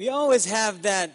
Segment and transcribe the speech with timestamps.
[0.00, 1.10] we always have that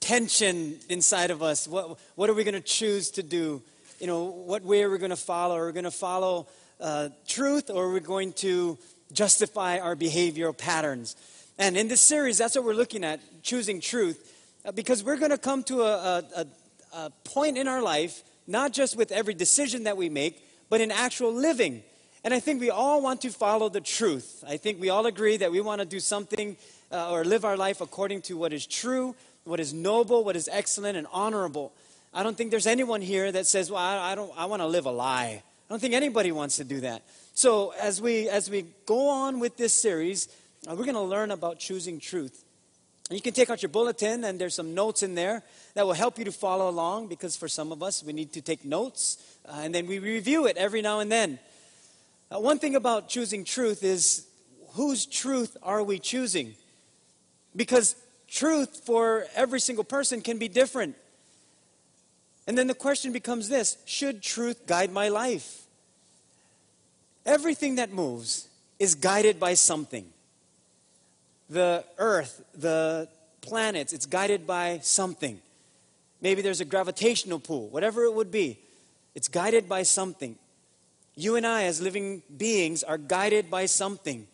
[0.00, 1.68] tension inside of us.
[1.68, 3.62] What, what are we going to choose to do?
[4.00, 5.56] You know, what way are we going to follow?
[5.56, 6.48] Are we going to follow
[6.80, 8.76] uh, truth or are we going to
[9.12, 11.14] justify our behavioral patterns?
[11.58, 15.30] And in this series, that's what we're looking at choosing truth uh, because we're going
[15.30, 16.46] to come to a, a,
[16.92, 20.90] a point in our life, not just with every decision that we make, but in
[20.90, 21.84] actual living.
[22.24, 24.42] And I think we all want to follow the truth.
[24.48, 26.56] I think we all agree that we want to do something
[26.90, 30.48] uh, or live our life according to what is true, what is noble, what is
[30.50, 31.72] excellent and honorable.
[32.14, 34.32] I don't think there's anyone here that says, "Well, I, I don't.
[34.38, 37.02] I want to live a lie." I don't think anybody wants to do that.
[37.34, 40.28] So as we as we go on with this series,
[40.66, 42.42] uh, we're going to learn about choosing truth.
[43.10, 45.42] And you can take out your bulletin, and there's some notes in there
[45.74, 47.08] that will help you to follow along.
[47.08, 50.46] Because for some of us, we need to take notes, uh, and then we review
[50.46, 51.38] it every now and then.
[52.30, 54.26] Uh, one thing about choosing truth is
[54.72, 56.54] whose truth are we choosing?
[57.54, 57.96] Because
[58.28, 60.96] truth for every single person can be different.
[62.46, 65.62] And then the question becomes this should truth guide my life?
[67.24, 70.06] Everything that moves is guided by something.
[71.48, 73.08] The earth, the
[73.40, 75.40] planets, it's guided by something.
[76.20, 78.58] Maybe there's a gravitational pull, whatever it would be.
[79.14, 80.36] It's guided by something.
[81.16, 84.26] You and I, as living beings, are guided by something.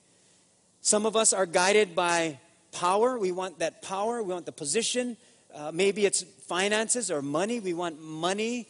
[0.80, 2.38] Some of us are guided by
[2.72, 3.18] power.
[3.18, 5.16] We want that power, we want the position.
[5.54, 7.60] Uh, maybe it's finances or money.
[7.60, 8.68] We want money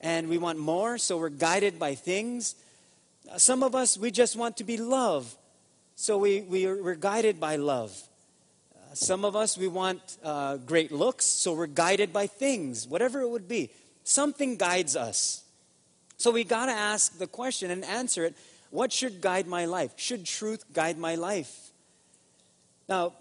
[0.00, 2.54] and we want more, so we're guided by things.
[3.30, 5.34] Uh, some of us, we just want to be loved,
[5.96, 8.00] so we, we are, we're guided by love.
[8.74, 13.20] Uh, some of us, we want uh, great looks, so we're guided by things, whatever
[13.20, 13.70] it would be.
[14.04, 15.42] Something guides us.
[16.18, 18.34] So we got to ask the question and answer it
[18.70, 19.92] what should guide my life?
[19.96, 21.70] Should truth guide my life?
[22.88, 23.14] Now,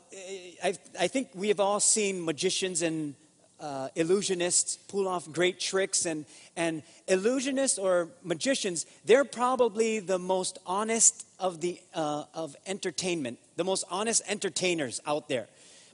[0.64, 3.16] I, I think we have all seen magicians and
[3.60, 10.60] uh, illusionists pull off great tricks, and, and illusionists or magicians, they're probably the most
[10.66, 15.48] honest of, the, uh, of entertainment, the most honest entertainers out there.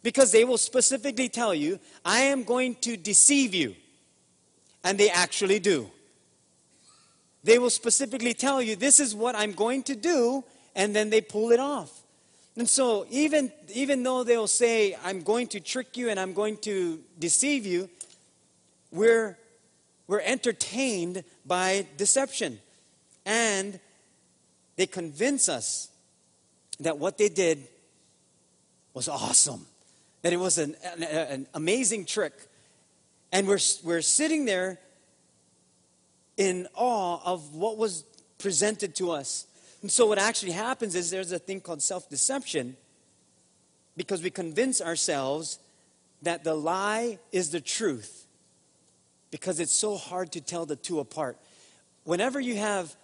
[0.04, 3.76] Because they will specifically tell you, I am going to deceive you.
[4.84, 5.90] And they actually do.
[7.44, 10.44] They will specifically tell you, this is what I'm going to do,
[10.76, 12.04] and then they pull it off.
[12.56, 16.58] And so, even, even though they'll say, I'm going to trick you and I'm going
[16.58, 17.90] to deceive you,
[18.92, 19.38] we're,
[20.08, 22.60] we're entertained by deception.
[23.26, 23.80] And
[24.76, 25.90] they convince us
[26.80, 27.68] that what they did
[28.94, 29.66] was awesome,
[30.22, 32.34] that it was an, an, an amazing trick.
[33.32, 34.80] And we're, we're sitting there
[36.38, 38.04] in awe of what was
[38.38, 39.48] presented to us.
[39.82, 42.78] And so, what actually happens is there's a thing called self deception
[43.96, 45.60] because we convince ourselves
[46.22, 48.26] that the lie is the truth
[49.30, 51.38] because it's so hard to tell the two apart.
[52.04, 52.96] Whenever you have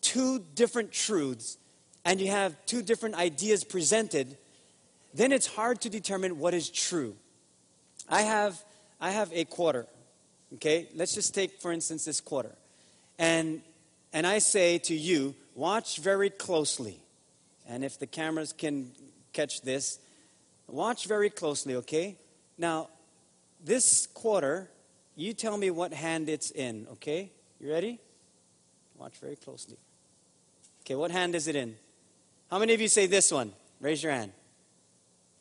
[0.00, 1.58] two different truths
[2.04, 4.36] and you have two different ideas presented,
[5.14, 7.16] then it's hard to determine what is true.
[8.08, 8.62] I have,
[9.00, 9.86] I have a quarter,
[10.54, 10.88] okay?
[10.94, 12.54] Let's just take, for instance, this quarter.
[13.18, 13.62] And
[14.12, 17.00] and I say to you, watch very closely.
[17.68, 18.90] And if the cameras can
[19.32, 19.98] catch this,
[20.66, 22.16] watch very closely, okay?
[22.56, 22.88] Now,
[23.62, 24.70] this quarter,
[25.16, 27.30] you tell me what hand it's in, okay?
[27.60, 27.98] You ready?
[28.96, 29.76] Watch very closely.
[30.80, 31.76] Okay, what hand is it in?
[32.50, 33.52] How many of you say this one?
[33.80, 34.32] Raise your hand.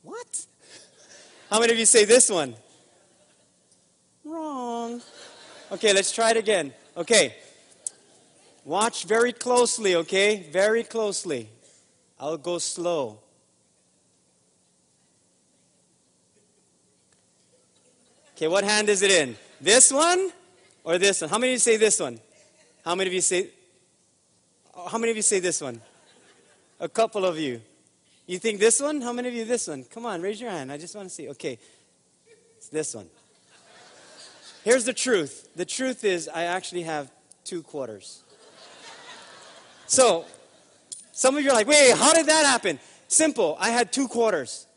[0.03, 0.45] What?
[1.49, 2.55] How many of you say this one?
[4.37, 5.01] Wrong.
[5.71, 6.73] Okay, let's try it again.
[6.95, 7.35] Okay,
[8.67, 10.45] Watch very closely, okay?
[10.51, 11.47] Very closely.
[12.19, 13.19] I'll go slow.
[18.35, 19.37] Okay, what hand is it in?
[19.61, 20.31] This one
[20.83, 21.29] or this one?
[21.29, 22.19] How many of you say this one?
[22.83, 23.51] How many of you say
[24.91, 25.79] How many of you say this one?
[26.81, 27.61] A couple of you.
[28.25, 28.99] You think this one?
[28.99, 29.85] How many of you this one?
[29.85, 30.73] Come on, raise your hand.
[30.73, 31.29] I just want to see.
[31.29, 31.57] Okay.
[32.57, 33.07] It's this one.
[34.67, 35.47] Here's the truth.
[35.55, 37.09] The truth is I actually have
[37.45, 38.21] two quarters.
[39.85, 40.25] So,
[41.13, 42.77] some of you are like, wait, how did that happen?
[43.07, 43.55] Simple.
[43.61, 44.67] I had two quarters.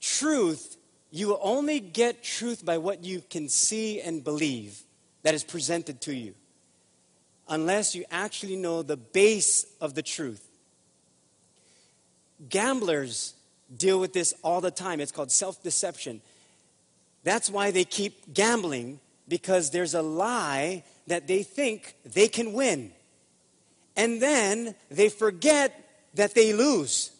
[0.00, 0.76] Truth,
[1.10, 4.80] you will only get truth by what you can see and believe
[5.24, 6.36] that is presented to you,
[7.48, 10.48] unless you actually know the base of the truth.
[12.48, 13.34] Gamblers
[13.76, 15.00] deal with this all the time.
[15.00, 16.20] It's called self deception.
[17.28, 22.90] That's why they keep gambling because there's a lie that they think they can win.
[23.98, 27.10] And then they forget that they lose.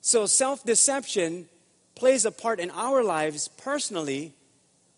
[0.00, 1.50] So self deception
[1.94, 4.32] plays a part in our lives personally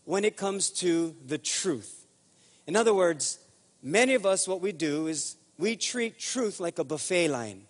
[0.05, 2.07] when it comes to the truth.
[2.69, 3.41] In other words,
[3.83, 7.63] many of us, what we do is we treat truth like a buffet line.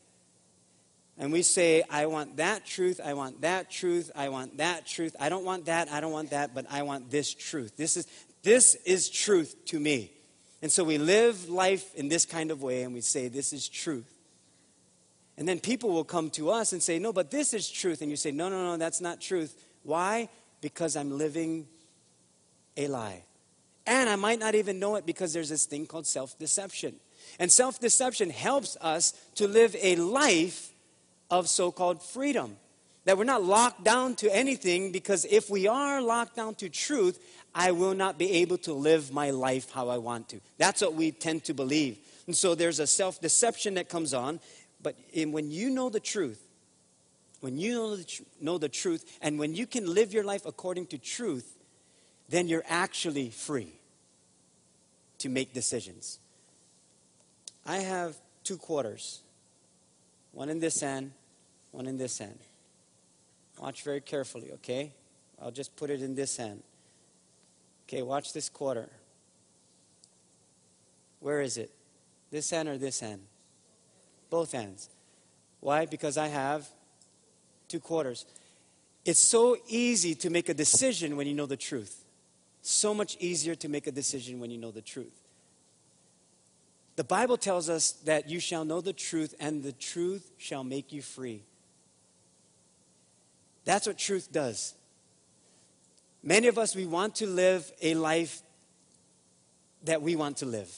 [1.18, 5.16] And we say, I want that truth, I want that truth, I want that truth.
[5.18, 7.76] I don't want that, I don't want that, but I want this truth.
[7.76, 8.06] This is,
[8.42, 10.12] this is truth to me.
[10.60, 13.68] And so we live life in this kind of way and we say, This is
[13.68, 14.12] truth.
[15.38, 18.02] And then people will come to us and say, No, but this is truth.
[18.02, 19.54] And you say, No, no, no, that's not truth.
[19.84, 20.28] Why?
[20.60, 21.66] Because I'm living
[22.76, 23.22] a lie.
[23.86, 26.96] And I might not even know it because there's this thing called self deception.
[27.38, 30.72] And self deception helps us to live a life
[31.30, 32.56] of so called freedom.
[33.04, 37.20] That we're not locked down to anything because if we are locked down to truth,
[37.54, 40.40] I will not be able to live my life how I want to.
[40.58, 41.98] That's what we tend to believe.
[42.26, 44.40] And so there's a self deception that comes on.
[44.82, 46.42] But in, when you know the truth,
[47.40, 50.44] when you know the, tr- know the truth, and when you can live your life
[50.44, 51.56] according to truth,
[52.28, 53.72] then you're actually free
[55.18, 56.18] to make decisions.
[57.64, 59.22] I have two quarters
[60.36, 61.12] one in this hand,
[61.70, 62.38] one in this hand.
[63.58, 64.92] Watch very carefully, okay?
[65.40, 66.62] I'll just put it in this hand.
[67.88, 68.90] Okay, watch this quarter.
[71.20, 71.70] Where is it?
[72.30, 73.22] This hand or this hand?
[74.28, 74.90] Both hands.
[75.60, 75.86] Why?
[75.86, 76.68] Because I have
[77.66, 78.26] two quarters.
[79.06, 82.04] It's so easy to make a decision when you know the truth.
[82.60, 85.25] So much easier to make a decision when you know the truth.
[86.96, 90.92] The Bible tells us that you shall know the truth, and the truth shall make
[90.92, 91.42] you free.
[93.64, 94.74] That's what truth does.
[96.22, 98.42] Many of us, we want to live a life
[99.84, 100.74] that we want to live.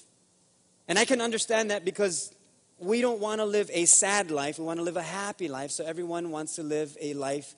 [0.88, 2.34] And I can understand that because
[2.78, 4.58] we don't want to live a sad life.
[4.58, 5.70] We want to live a happy life.
[5.70, 7.54] So everyone wants to live a life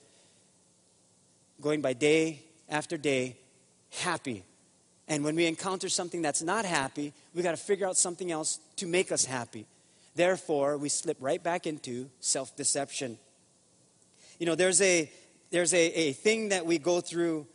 [1.59, 3.37] going by day after day,
[3.89, 4.43] happy.
[5.07, 8.59] And when we encounter something that's not happy, we got to figure out something else
[8.77, 9.65] to make us happy.
[10.15, 13.17] Therefore, we slip right back into self deception.
[14.39, 15.11] You know, there's a
[15.51, 17.45] there's a, a thing that we go through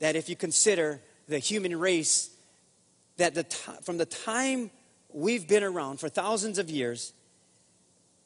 [0.00, 2.30] that if you consider the human race,
[3.16, 4.70] that the t- from the time
[5.12, 7.12] we've been around for thousands of years,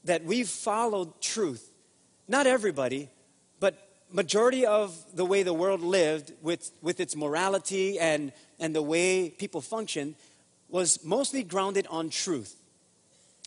[0.05, 1.70] that we've followed truth.
[2.26, 3.11] Not everybody,
[4.10, 9.31] majority of the way the world lived with, with its morality and, and the way
[9.31, 10.14] people function
[10.69, 12.56] was mostly grounded on truth.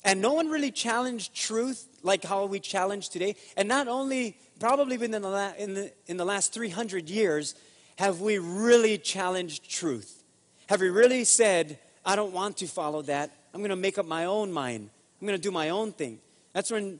[0.03, 3.35] And no one really challenged truth like how we challenge today.
[3.55, 7.55] And not only, probably within the, la- in, the, in the last 300 years,
[7.97, 10.23] have we really challenged truth.
[10.67, 13.29] Have we really said, I don't want to follow that.
[13.53, 14.89] I'm going to make up my own mind.
[15.19, 16.19] I'm going to do my own thing.
[16.53, 16.99] That's when,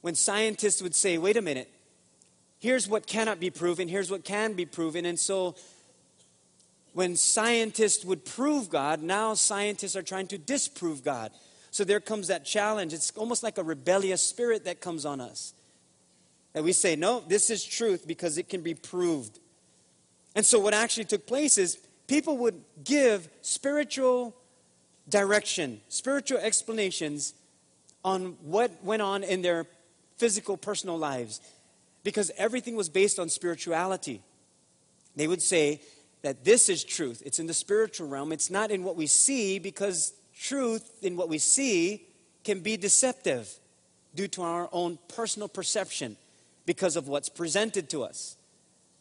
[0.00, 1.70] when scientists would say, wait a minute,
[2.60, 5.04] here's what cannot be proven, here's what can be proven.
[5.06, 5.56] And so
[6.92, 11.32] when scientists would prove God, now scientists are trying to disprove God.
[11.70, 12.92] So there comes that challenge.
[12.92, 15.54] It's almost like a rebellious spirit that comes on us.
[16.54, 19.38] And we say, no, this is truth because it can be proved.
[20.34, 21.78] And so what actually took place is
[22.08, 24.34] people would give spiritual
[25.08, 27.34] direction, spiritual explanations
[28.04, 29.66] on what went on in their
[30.16, 31.40] physical, personal lives
[32.02, 34.22] because everything was based on spirituality.
[35.16, 35.82] They would say
[36.22, 37.22] that this is truth.
[37.24, 41.28] It's in the spiritual realm, it's not in what we see because truth in what
[41.28, 42.06] we see
[42.44, 43.52] can be deceptive
[44.14, 46.16] due to our own personal perception
[46.66, 48.36] because of what's presented to us.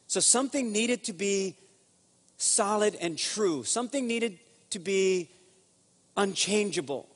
[0.08, 1.56] So something needed to be
[2.38, 4.40] solid and true, something needed
[4.72, 5.30] to be
[6.18, 7.08] unchangeable.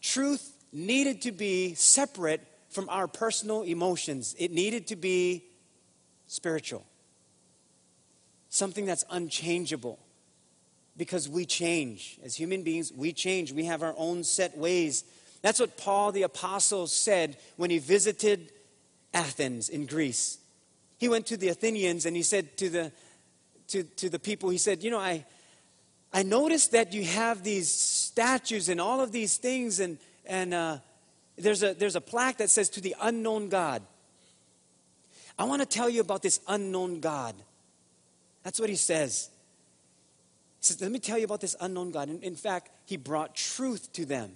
[0.00, 5.44] Truth needed to be separate from our personal emotions, it needed to be
[6.26, 6.84] spiritual.
[8.50, 9.98] Something that's unchangeable
[10.96, 12.18] because we change.
[12.22, 13.52] As human beings, we change.
[13.52, 15.04] We have our own set ways.
[15.42, 18.52] That's what Paul the Apostle said when he visited
[19.14, 20.38] Athens in Greece.
[20.98, 22.92] He went to the Athenians and he said to the,
[23.68, 25.24] to, to the people, he said, You know, I,
[26.12, 30.78] I noticed that you have these statues and all of these things, and, and uh,
[31.38, 33.82] there's, a, there's a plaque that says, To the unknown God.
[35.38, 37.34] I want to tell you about this unknown God.
[38.42, 39.30] That's what he says.
[40.60, 42.08] He says, Let me tell you about this unknown God.
[42.08, 44.32] In, in fact, he brought truth to them.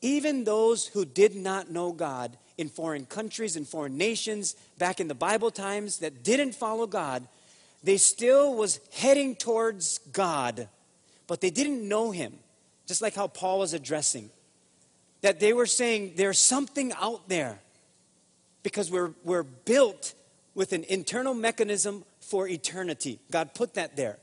[0.00, 5.08] Even those who did not know God in foreign countries and foreign nations back in
[5.08, 7.26] the Bible times that didn't follow God,
[7.82, 10.68] they still was heading towards God,
[11.26, 12.34] but they didn't know him.
[12.86, 14.28] Just like how Paul was addressing.
[15.24, 17.58] That they were saying there's something out there.
[18.62, 20.12] because we're, we're built
[20.54, 23.20] with an internal mechanism for eternity.
[23.30, 24.18] God put that there.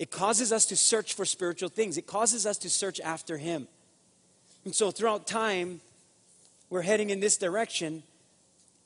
[0.00, 3.68] It causes us to search for spiritual things, it causes us to search after Him.
[4.64, 5.80] And so throughout time,
[6.68, 8.02] we're heading in this direction.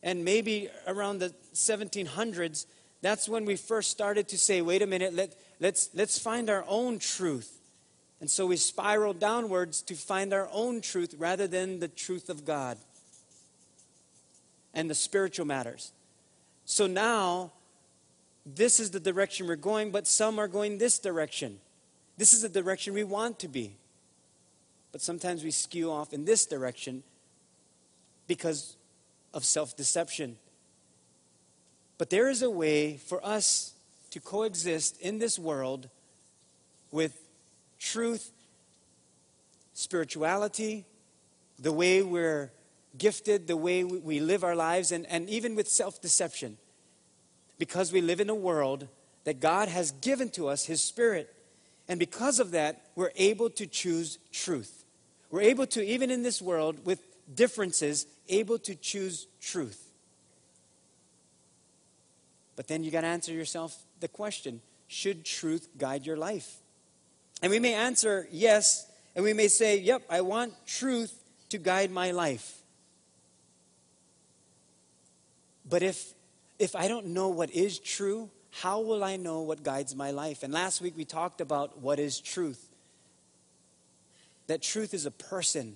[0.02, 2.66] And maybe around the 1700s,
[3.00, 6.64] that's when we first started to say, wait a minute, let, let's, let's find our
[6.68, 7.58] own truth.
[8.24, 12.46] And so we spiral downwards to find our own truth rather than the truth of
[12.46, 12.78] God
[14.72, 15.92] and the spiritual matters.
[16.64, 17.52] So now,
[18.46, 21.60] this is the direction we're going, but some are going this direction.
[22.16, 23.76] This is the direction we want to be.
[24.90, 27.02] But sometimes we skew off in this direction
[28.26, 28.78] because
[29.34, 30.38] of self deception.
[31.98, 33.74] But there is a way for us
[34.12, 35.90] to coexist in this world
[36.90, 37.20] with
[37.84, 38.32] truth,
[39.74, 40.84] spirituality,
[41.58, 42.50] the way we're
[42.96, 46.56] gifted, the way we live our lives, and, and even with self deception.
[47.58, 48.88] Because we live in a world
[49.24, 51.32] that God has given to us His Spirit.
[51.88, 54.84] And because of that, we're able to choose truth.
[55.30, 57.00] We're able to, even in this world with
[57.34, 59.90] differences, able to choose truth.
[62.56, 66.56] But then you got to answer yourself the question should truth guide your life?
[67.44, 71.12] And we may answer yes, and we may say, yep, I want truth
[71.50, 72.62] to guide my life.
[75.68, 76.14] But if,
[76.58, 80.42] if I don't know what is true, how will I know what guides my life?
[80.42, 82.66] And last week we talked about what is truth.
[84.46, 85.74] That truth is a person.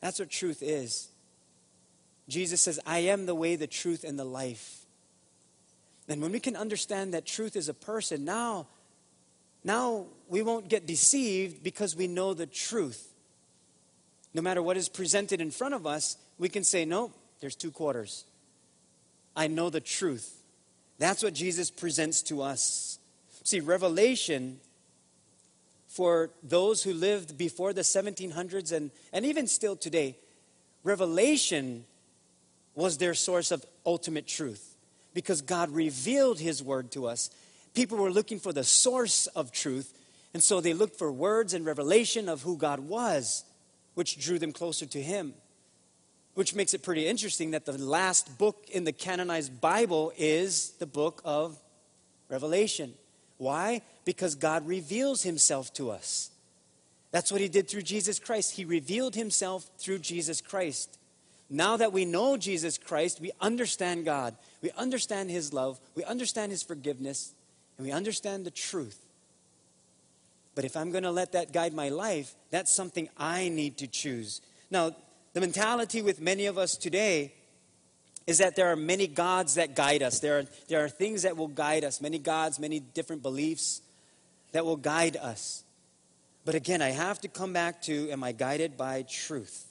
[0.00, 1.08] That's what truth is.
[2.30, 4.86] Jesus says, I am the way, the truth, and the life.
[6.08, 8.68] And when we can understand that truth is a person, now,
[9.64, 13.12] now we won't get deceived because we know the truth.
[14.34, 17.70] No matter what is presented in front of us, we can say, no, there's two
[17.70, 18.24] quarters.
[19.36, 20.42] I know the truth.
[20.98, 22.98] That's what Jesus presents to us.
[23.42, 24.60] See, revelation
[25.94, 30.16] for those who lived before the 1700s and, and even still today,
[30.82, 31.84] revelation
[32.74, 34.74] was their source of ultimate truth
[35.14, 37.30] because God revealed His word to us.
[37.74, 39.92] People were looking for the source of truth,
[40.32, 43.44] and so they looked for words and revelation of who God was,
[43.94, 45.34] which drew them closer to Him
[46.34, 50.86] which makes it pretty interesting that the last book in the canonized Bible is the
[50.86, 51.56] book of
[52.28, 52.92] Revelation.
[53.38, 53.82] Why?
[54.04, 56.30] Because God reveals himself to us.
[57.12, 58.56] That's what he did through Jesus Christ.
[58.56, 60.98] He revealed himself through Jesus Christ.
[61.48, 64.34] Now that we know Jesus Christ, we understand God.
[64.62, 65.78] We understand his love.
[65.94, 67.32] We understand his forgiveness.
[67.76, 69.04] And we understand the truth.
[70.54, 73.86] But if I'm going to let that guide my life, that's something I need to
[73.86, 74.40] choose.
[74.70, 74.94] Now,
[75.32, 77.34] the mentality with many of us today
[78.26, 80.20] is that there are many gods that guide us.
[80.20, 83.82] There are, there are things that will guide us, many gods, many different beliefs
[84.52, 85.64] that will guide us.
[86.44, 89.66] But again, I have to come back to am I guided by truth?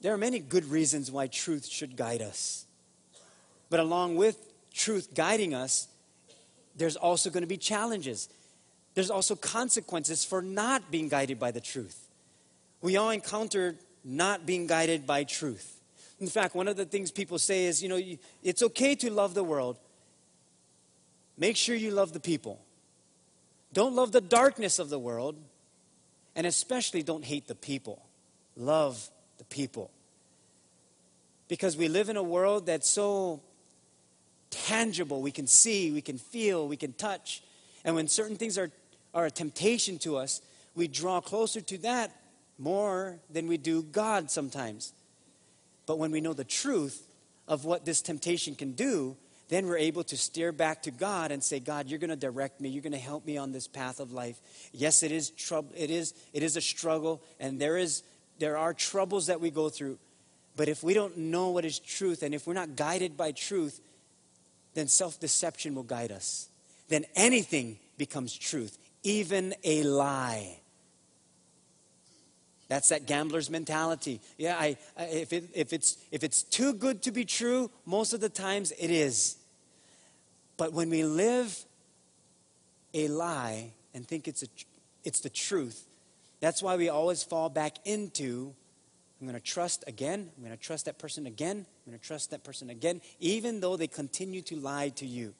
[0.00, 2.64] There are many good reasons why truth should guide us.
[3.68, 4.36] But along with
[4.72, 5.88] truth guiding us,
[6.80, 8.30] there's also going to be challenges.
[8.94, 12.08] There's also consequences for not being guided by the truth.
[12.80, 15.78] We all encounter not being guided by truth.
[16.20, 18.00] In fact, one of the things people say is, you know,
[18.42, 19.78] it's okay to love the world.
[21.36, 22.58] Make sure you love the people.
[23.74, 25.36] Don't love the darkness of the world,
[26.34, 28.02] and especially don't hate the people.
[28.56, 29.90] Love the people.
[31.46, 33.42] Because we live in a world that's so
[34.50, 35.22] tangible.
[35.22, 37.42] We can see, we can feel, we can touch.
[37.84, 38.70] And when certain things are,
[39.14, 40.42] are a temptation to us,
[40.74, 42.14] we draw closer to that
[42.58, 44.92] more than we do God sometimes.
[45.86, 47.06] But when we know the truth
[47.48, 49.16] of what this temptation can do,
[49.48, 52.60] then we're able to steer back to God and say, God, you're going to direct
[52.60, 52.68] me.
[52.68, 54.40] You're going to help me on this path of life.
[54.72, 55.72] Yes, it is trouble.
[55.76, 58.04] It is, it is a struggle, and there, is,
[58.38, 59.98] there are troubles that we go through.
[60.56, 63.80] But if we don't know what is truth, and if we're not guided by truth,
[64.74, 66.48] then self deception will guide us.
[66.88, 70.60] Then anything becomes truth, even a lie.
[72.68, 74.20] That's that gambler's mentality.
[74.38, 78.12] Yeah, I, I, if, it, if, it's, if it's too good to be true, most
[78.12, 79.36] of the times it is.
[80.56, 81.64] But when we live
[82.94, 84.46] a lie and think it's, a,
[85.02, 85.84] it's the truth,
[86.38, 88.54] that's why we always fall back into
[89.20, 90.30] I'm going to trust again.
[90.36, 91.58] I'm going to trust that person again.
[91.58, 95.34] I'm going to trust that person again, even though they continue to lie to you.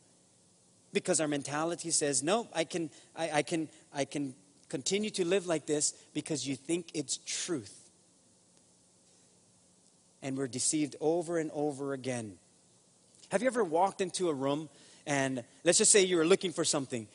[0.93, 4.35] Because our mentality says, no, I can, I, I can, I can
[4.69, 7.77] continue to live like this because you think it's truth.
[10.23, 12.37] and we're deceived over and over again.
[13.31, 14.69] Have you ever walked into a room
[15.07, 17.09] and let's just say you were looking for something,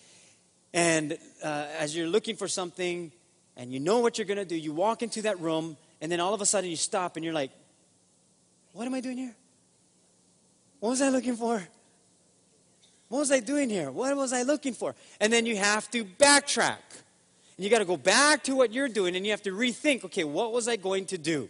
[0.74, 3.12] and uh, as you're looking for something
[3.56, 6.20] and you know what you're going to do, you walk into that room and then
[6.20, 7.50] all of a sudden you stop and you're like,
[8.74, 9.36] what am I doing here?
[10.80, 11.68] What was I looking for?
[13.10, 13.90] What was I doing here?
[13.90, 14.94] What was I looking for?
[15.20, 16.78] And then you have to backtrack.
[17.58, 20.04] And you got to go back to what you're doing and you have to rethink
[20.04, 21.50] okay, what was I going to do?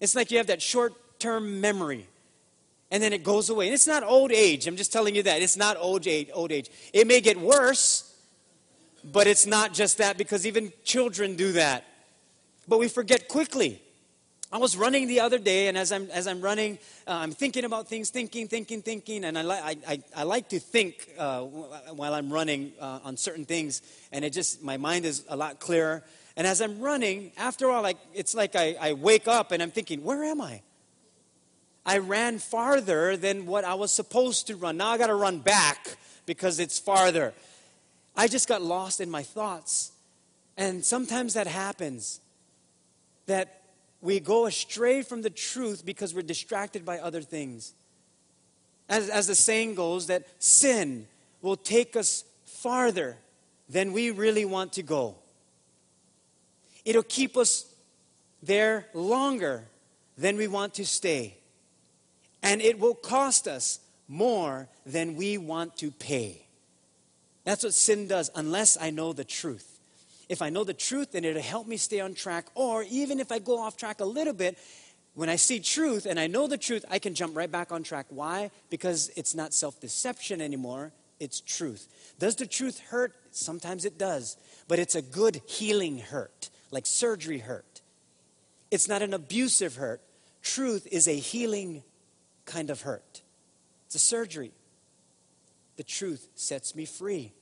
[0.00, 2.06] It's like you have that short term memory
[2.90, 3.66] and then it goes away.
[3.66, 4.66] And it's not old age.
[4.66, 5.42] I'm just telling you that.
[5.42, 6.30] It's not old age.
[6.32, 6.70] Old age.
[6.94, 8.10] It may get worse,
[9.04, 11.84] but it's not just that because even children do that.
[12.68, 13.82] But we forget quickly.
[14.52, 17.64] I was running the other day, and as I'm, as I'm running, uh, I'm thinking
[17.64, 21.40] about things, thinking, thinking, thinking, and I, li- I, I, I like to think uh,
[21.40, 23.82] while I'm running uh, on certain things,
[24.12, 26.04] and it just, my mind is a lot clearer.
[26.36, 29.72] And as I'm running, after all, like, it's like I, I wake up and I'm
[29.72, 30.62] thinking, where am I?
[31.84, 34.76] I ran farther than what I was supposed to run.
[34.76, 37.32] Now I got to run back because it's farther.
[38.16, 39.92] I just got lost in my thoughts.
[40.56, 42.20] And sometimes that happens
[43.26, 43.62] that
[44.00, 47.74] we go astray from the truth because we're distracted by other things.
[48.88, 51.06] As, as the saying goes, that sin
[51.42, 53.16] will take us farther
[53.68, 55.16] than we really want to go.
[56.84, 57.66] It'll keep us
[58.42, 59.64] there longer
[60.16, 61.36] than we want to stay.
[62.42, 66.46] And it will cost us more than we want to pay.
[67.44, 69.75] That's what sin does, unless I know the truth.
[70.28, 72.46] If I know the truth, then it'll help me stay on track.
[72.54, 74.58] Or even if I go off track a little bit,
[75.14, 77.82] when I see truth and I know the truth, I can jump right back on
[77.82, 78.06] track.
[78.10, 78.50] Why?
[78.68, 81.88] Because it's not self deception anymore, it's truth.
[82.18, 83.14] Does the truth hurt?
[83.30, 84.36] Sometimes it does,
[84.68, 87.80] but it's a good healing hurt, like surgery hurt.
[88.70, 90.02] It's not an abusive hurt.
[90.42, 91.82] Truth is a healing
[92.44, 93.22] kind of hurt,
[93.86, 94.52] it's a surgery.
[95.76, 97.32] The truth sets me free.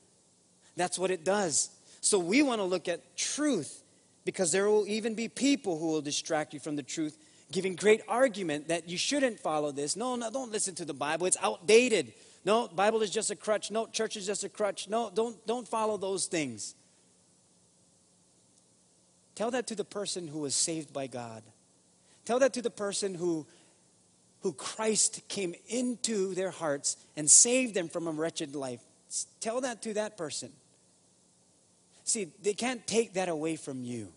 [0.76, 1.70] That's what it does.
[2.04, 3.82] So we want to look at truth
[4.26, 7.16] because there will even be people who will distract you from the truth,
[7.50, 9.96] giving great argument that you shouldn't follow this.
[9.96, 11.24] No, no, don't listen to the Bible.
[11.24, 12.12] It's outdated.
[12.44, 13.70] No, Bible is just a crutch.
[13.70, 14.86] No, church is just a crutch.
[14.86, 16.74] No, don't don't follow those things.
[19.34, 21.42] Tell that to the person who was saved by God.
[22.26, 23.46] Tell that to the person who
[24.42, 28.80] who Christ came into their hearts and saved them from a wretched life.
[29.40, 30.52] Tell that to that person.
[32.04, 34.12] See, they can't take that away from you.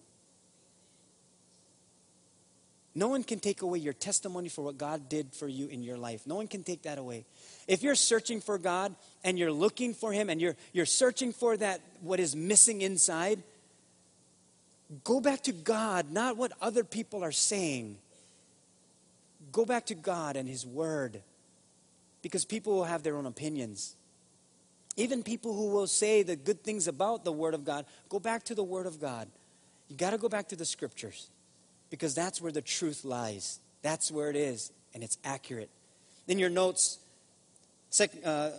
[2.94, 5.98] No one can take away your testimony for what God did for you in your
[5.98, 6.26] life.
[6.26, 7.26] No one can take that away.
[7.68, 11.56] If you're searching for God and you're looking for Him and you're, you're searching for
[11.58, 13.44] that, what is missing inside,
[15.04, 18.00] go back to God, not what other people are saying.
[19.52, 21.22] Go back to God and His Word
[22.24, 23.96] because people will have their own opinions.
[24.98, 28.44] Even people who will say the good things about the Word of God, go back
[28.46, 29.30] to the Word of God.
[29.88, 31.30] You got to go back to the Scriptures
[31.92, 33.60] because that's where the truth lies.
[33.84, 35.70] That's where it is, and it's accurate.
[36.28, 36.98] In your notes,
[38.26, 38.50] uh,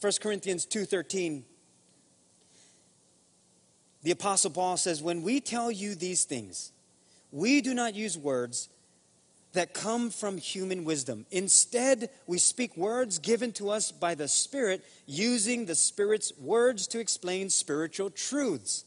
[0.00, 1.42] 1 Corinthians 2.13,
[4.02, 6.72] the Apostle Paul says, When we tell you these things,
[7.30, 8.70] we do not use words
[9.52, 11.26] that come from human wisdom.
[11.30, 17.00] Instead, we speak words given to us by the Spirit, using the Spirit's words to
[17.00, 18.84] explain spiritual truths.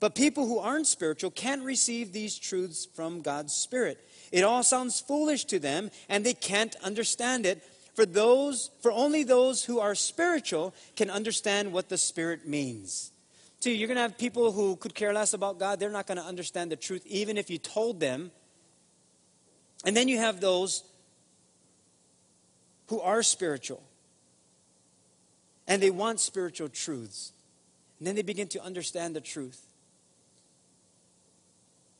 [0.00, 3.98] But people who aren't spiritual can't receive these truths from God's Spirit.
[4.32, 7.62] It all sounds foolish to them, and they can't understand it.
[7.94, 13.12] For those, for only those who are spiritual can understand what the Spirit means.
[13.60, 15.78] See, you're going to have people who could care less about God.
[15.78, 18.30] They're not going to understand the truth, even if you told them
[19.84, 20.82] and then you have those
[22.88, 23.82] who are spiritual
[25.66, 27.32] and they want spiritual truths.
[27.98, 29.60] And then they begin to understand the truth.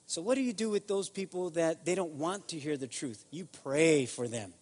[0.06, 2.86] So, what do you do with those people that they don't want to hear the
[2.86, 3.24] truth?
[3.30, 4.52] You pray for them.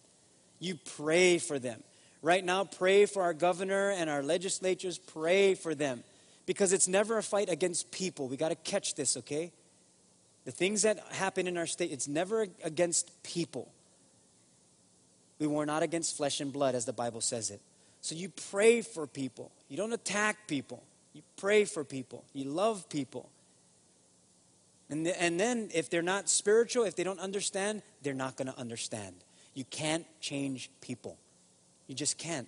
[0.59, 1.83] You pray for them.
[2.21, 4.97] Right now, pray for our governor and our legislatures.
[4.97, 6.03] Pray for them.
[6.45, 8.27] Because it's never a fight against people.
[8.27, 9.51] We got to catch this, okay?
[10.45, 13.71] The things that happen in our state, it's never against people.
[15.39, 17.61] We war not against flesh and blood, as the Bible says it.
[18.01, 19.51] So you pray for people.
[19.69, 20.83] You don't attack people.
[21.13, 22.25] You pray for people.
[22.33, 23.29] You love people.
[24.89, 28.59] And, and then, if they're not spiritual, if they don't understand, they're not going to
[28.59, 29.15] understand.
[29.53, 31.17] You can't change people.
[31.87, 32.47] You just can't.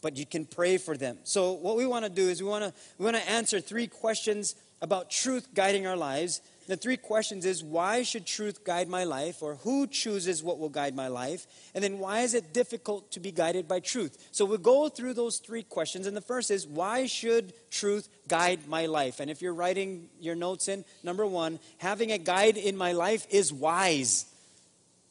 [0.00, 1.18] But you can pray for them.
[1.24, 3.86] So, what we want to do is we want to we want to answer three
[3.86, 9.04] questions about truth guiding our lives The three questions is why should truth guide my
[9.04, 11.46] life or who chooses what will guide my life?
[11.74, 14.28] And then why is it difficult to be guided by truth?
[14.32, 18.66] So we'll go through those three questions and the first is why should truth guide
[18.66, 19.20] my life?
[19.20, 23.28] And if you're writing your notes in, number 1, having a guide in my life
[23.30, 24.26] is wise.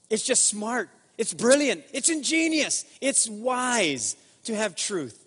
[0.09, 0.89] It's just smart.
[1.17, 1.85] It's brilliant.
[1.93, 2.83] It's ingenious.
[2.99, 5.25] It's wise to have truth.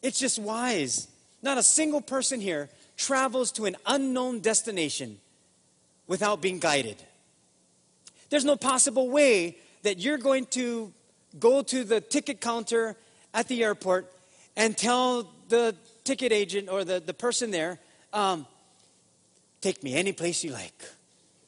[0.00, 1.08] It's just wise.
[1.42, 5.18] Not a single person here travels to an unknown destination
[6.06, 6.96] without being guided.
[8.30, 10.92] There's no possible way that you're going to
[11.38, 12.96] go to the ticket counter
[13.34, 14.12] at the airport
[14.56, 17.78] and tell the ticket agent or the, the person there,
[18.12, 18.46] um,
[19.60, 20.84] take me any place you like.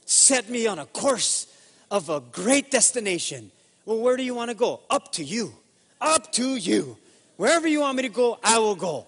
[0.05, 1.47] Set me on a course
[1.91, 3.51] of a great destination.
[3.87, 4.81] Well, where do you want to go?
[4.91, 5.55] Up to you.
[6.01, 6.97] Up to you.
[7.37, 9.07] Wherever you want me to go, I will go.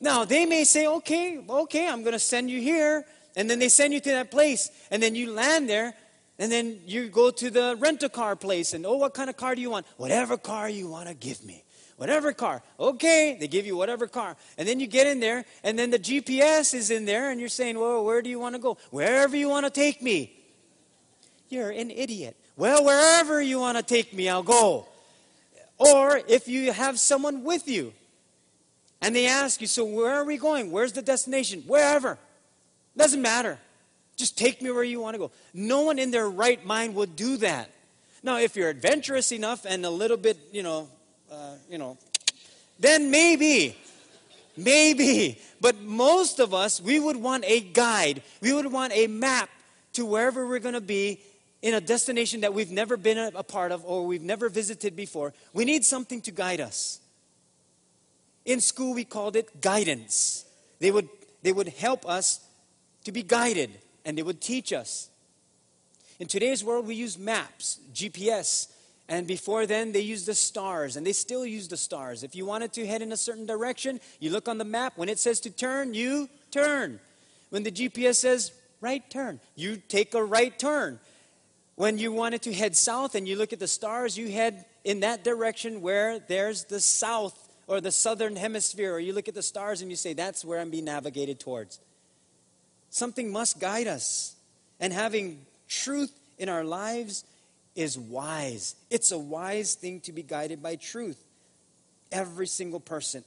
[0.00, 3.04] Now, they may say, okay, okay, I'm going to send you here.
[3.36, 4.70] And then they send you to that place.
[4.90, 5.94] And then you land there.
[6.38, 8.74] And then you go to the rental car place.
[8.74, 9.86] And, oh, what kind of car do you want?
[9.96, 11.64] Whatever car you want to give me.
[11.96, 12.62] Whatever car.
[12.78, 14.36] Okay, they give you whatever car.
[14.56, 15.44] And then you get in there.
[15.64, 17.30] And then the GPS is in there.
[17.30, 18.78] And you're saying, well, where do you want to go?
[18.90, 20.32] Wherever you want to take me.
[21.48, 22.36] You're an idiot.
[22.56, 24.86] Well, wherever you want to take me, I'll go.
[25.78, 27.92] Or if you have someone with you,
[29.00, 30.70] and they ask you, So where are we going?
[30.70, 31.62] Where's the destination?
[31.66, 32.18] Wherever.
[32.96, 33.58] Doesn't matter.
[34.16, 35.30] Just take me where you want to go.
[35.54, 37.70] No one in their right mind would do that.
[38.24, 40.88] Now, if you're adventurous enough and a little bit, you know,
[41.30, 41.96] uh, you know,
[42.80, 43.76] then maybe,
[44.56, 45.40] maybe.
[45.60, 48.22] But most of us, we would want a guide.
[48.40, 49.48] We would want a map
[49.92, 51.20] to wherever we're going to be
[51.62, 55.32] in a destination that we've never been a part of or we've never visited before.
[55.52, 57.00] We need something to guide us.
[58.48, 60.46] In school, we called it guidance.
[60.80, 61.10] They would,
[61.42, 62.40] they would help us
[63.04, 63.70] to be guided
[64.06, 65.10] and they would teach us.
[66.18, 68.68] In today's world, we use maps, GPS,
[69.06, 72.22] and before then, they used the stars, and they still use the stars.
[72.22, 74.94] If you wanted to head in a certain direction, you look on the map.
[74.96, 77.00] When it says to turn, you turn.
[77.50, 81.00] When the GPS says right turn, you take a right turn.
[81.74, 85.00] When you wanted to head south and you look at the stars, you head in
[85.00, 89.42] that direction where there's the south or the southern hemisphere, or you look at the
[89.42, 91.78] stars and you say, That's where I'm being navigated towards.
[92.90, 94.34] Something must guide us.
[94.80, 97.24] And having truth in our lives
[97.76, 98.74] is wise.
[98.90, 101.22] It's a wise thing to be guided by truth.
[102.10, 103.22] Every single person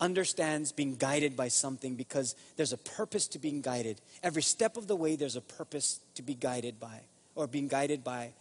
[0.00, 4.00] understands being guided by something because there's a purpose to being guided.
[4.22, 7.00] Every step of the way, there's a purpose to be guided by,
[7.34, 8.32] or being guided by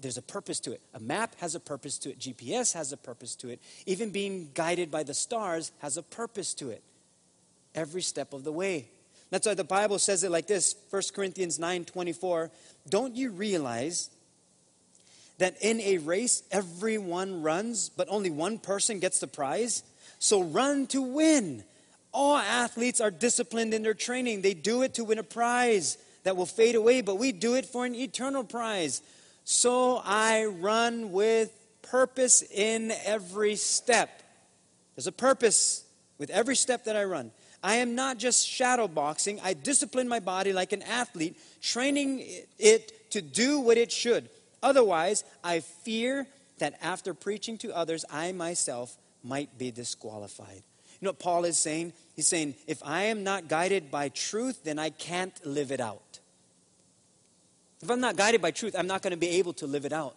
[0.00, 0.80] there's a purpose to it.
[0.94, 2.18] A map has a purpose to it.
[2.18, 3.60] GPS has a purpose to it.
[3.86, 6.82] Even being guided by the stars has a purpose to it.
[7.74, 8.88] Every step of the way.
[9.30, 12.50] That's why the Bible says it like this 1 Corinthians 9 24.
[12.88, 14.10] Don't you realize
[15.38, 19.82] that in a race everyone runs, but only one person gets the prize?
[20.18, 21.64] So run to win.
[22.12, 26.36] All athletes are disciplined in their training, they do it to win a prize that
[26.36, 29.02] will fade away, but we do it for an eternal prize.
[29.52, 34.22] So I run with purpose in every step.
[34.96, 35.84] There's a purpose
[36.16, 37.32] with every step that I run.
[37.62, 39.38] I am not just shadow boxing.
[39.44, 42.24] I discipline my body like an athlete, training
[42.58, 44.30] it to do what it should.
[44.62, 46.26] Otherwise, I fear
[46.58, 50.62] that after preaching to others, I myself might be disqualified.
[51.00, 51.92] You know what Paul is saying?
[52.16, 56.11] He's saying, if I am not guided by truth, then I can't live it out.
[57.82, 59.92] If I'm not guided by truth, I'm not going to be able to live it
[59.92, 60.16] out.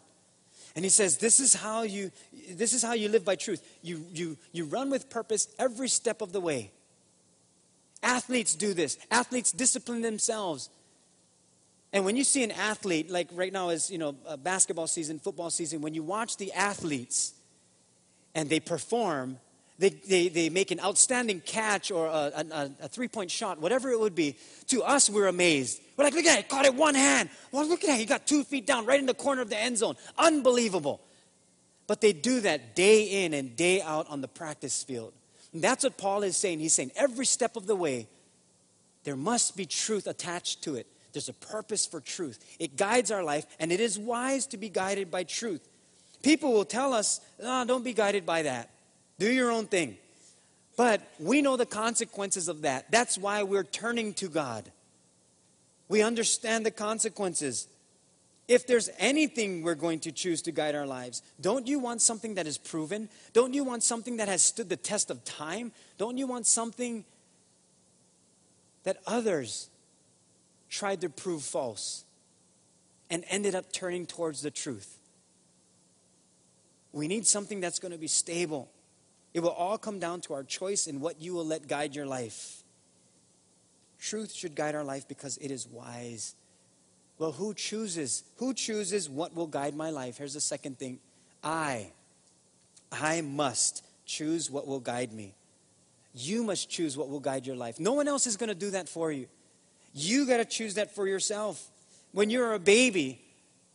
[0.75, 2.11] And he says, this is how you,
[2.51, 3.65] this is how you live by truth.
[3.81, 6.71] You, you, you run with purpose every step of the way.
[8.03, 8.97] Athletes do this.
[9.09, 10.69] Athletes discipline themselves.
[11.93, 14.11] And when you see an athlete, like right now is, you know,
[14.43, 17.33] basketball season, football season, when you watch the athletes
[18.35, 19.39] and they perform,
[19.79, 23.89] they, they, they make an outstanding catch or a, a, a three point shot, whatever
[23.91, 24.35] it would be.
[24.67, 25.81] To us, we're amazed.
[25.97, 27.29] We're like, look at it, caught it one hand.
[27.51, 29.57] Well, look at that, he got two feet down right in the corner of the
[29.57, 29.95] end zone.
[30.17, 31.01] Unbelievable.
[31.87, 35.13] But they do that day in and day out on the practice field.
[35.53, 36.59] And that's what Paul is saying.
[36.59, 38.07] He's saying every step of the way,
[39.03, 40.87] there must be truth attached to it.
[41.13, 42.43] There's a purpose for truth.
[42.59, 45.65] It guides our life, and it is wise to be guided by truth.
[46.23, 48.69] People will tell us, oh, don't be guided by that.
[49.17, 49.95] Do your own thing.
[50.75, 52.91] But we know the consequences of that.
[52.91, 54.69] That's why we're turning to God.
[55.87, 57.67] We understand the consequences.
[58.47, 62.35] If there's anything we're going to choose to guide our lives, don't you want something
[62.35, 63.09] that is proven?
[63.33, 65.71] Don't you want something that has stood the test of time?
[65.97, 67.05] Don't you want something
[68.83, 69.69] that others
[70.69, 72.05] tried to prove false
[73.09, 74.97] and ended up turning towards the truth.
[76.91, 78.69] We need something that's going to be stable.
[79.33, 82.05] It will all come down to our choice in what you will let guide your
[82.05, 82.63] life.
[84.05, 86.35] Truth should guide our life because it is wise.
[87.17, 88.21] Well, who chooses?
[88.37, 90.19] Who chooses what will guide my life?
[90.19, 90.99] Here's the second thing.
[91.43, 91.91] I.
[92.91, 95.33] I must choose what will guide me.
[96.13, 97.79] You must choose what will guide your life.
[97.79, 99.25] No one else is going to do that for you.
[99.95, 101.67] You got to choose that for yourself.
[102.11, 103.19] When you're a baby,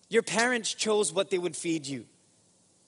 [0.08, 2.06] your parents chose what they would feed you.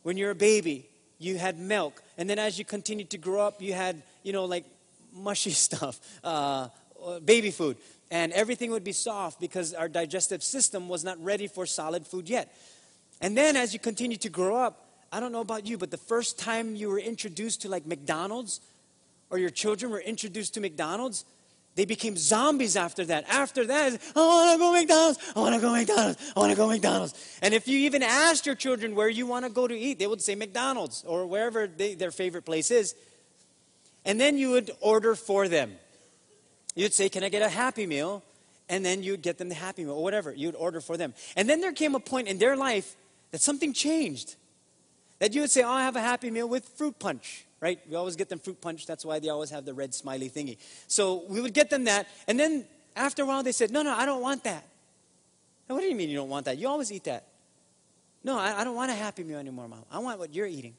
[0.04, 2.04] When you're a baby, you had milk.
[2.16, 4.64] And then as you continued to grow up, you had, you know, like
[5.12, 6.68] mushy stuff, uh,
[7.04, 7.76] Uh, baby food.
[8.10, 12.28] And everything would be soft because our digestive system was not ready for solid food
[12.28, 12.54] yet.
[13.20, 15.96] And then as you continue to grow up, I don't know about you, but the
[15.96, 18.60] first time you were introduced to like McDonald's
[19.30, 21.24] or your children were introduced to McDonald's,
[21.74, 23.24] they became zombies after that.
[23.28, 25.18] After that, I want to go McDonald's.
[25.34, 26.32] I want to go McDonald's.
[26.36, 27.38] I want to go McDonald's.
[27.40, 30.06] And if you even asked your children where you want to go to eat, they
[30.06, 32.94] would say McDonald's or wherever they, their favorite place is.
[34.04, 35.72] And then you would order for them.
[36.74, 38.22] You'd say, Can I get a Happy Meal?
[38.68, 40.32] And then you'd get them the Happy Meal or whatever.
[40.32, 41.14] You'd order for them.
[41.36, 42.96] And then there came a point in their life
[43.30, 44.36] that something changed.
[45.18, 47.78] That you would say, Oh, I have a Happy Meal with fruit punch right?
[47.88, 48.86] We always get them fruit punch.
[48.86, 50.58] That's why they always have the red smiley thingy.
[50.88, 52.08] So we would get them that.
[52.26, 54.66] And then after a while, they said, No, no, I don't want that.
[55.68, 56.58] Now, what do you mean you don't want that?
[56.58, 57.24] You always eat that.
[58.24, 59.84] No, I, I don't want a Happy Meal anymore, Mom.
[59.90, 60.74] I want what you're eating.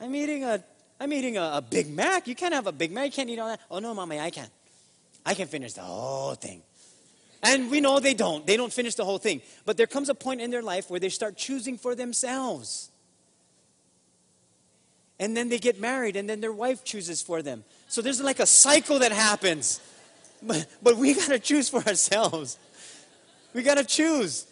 [0.00, 0.64] I'm eating a,
[0.98, 2.26] I'm eating a, a Big Mac.
[2.26, 3.06] You can't have a Big Mac.
[3.06, 3.60] You can't eat all that.
[3.70, 4.48] Oh, no, Mommy, I can.
[5.26, 6.62] I can finish the whole thing.
[7.42, 8.46] And we know they don't.
[8.46, 9.42] They don't finish the whole thing.
[9.66, 12.90] But there comes a point in their life where they start choosing for themselves.
[15.18, 17.64] And then they get married and then their wife chooses for them.
[17.88, 19.80] So there's like a cycle that happens.
[20.42, 22.58] But, but we got to choose for ourselves.
[23.52, 24.46] We got to choose.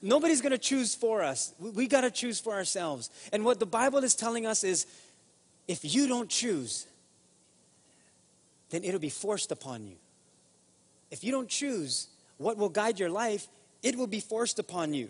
[0.00, 1.52] Nobody's going to choose for us.
[1.58, 3.10] We, we got to choose for ourselves.
[3.32, 4.86] And what the bible is telling us is
[5.68, 6.86] if you don't choose
[8.70, 9.96] then it'll be forced upon you
[11.10, 13.48] if you don't choose what will guide your life
[13.82, 15.08] it will be forced upon you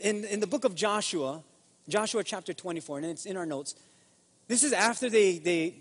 [0.00, 1.42] in, in the book of joshua
[1.90, 3.74] Joshua chapter 24, and it's in our notes.
[4.48, 5.74] This is after they, they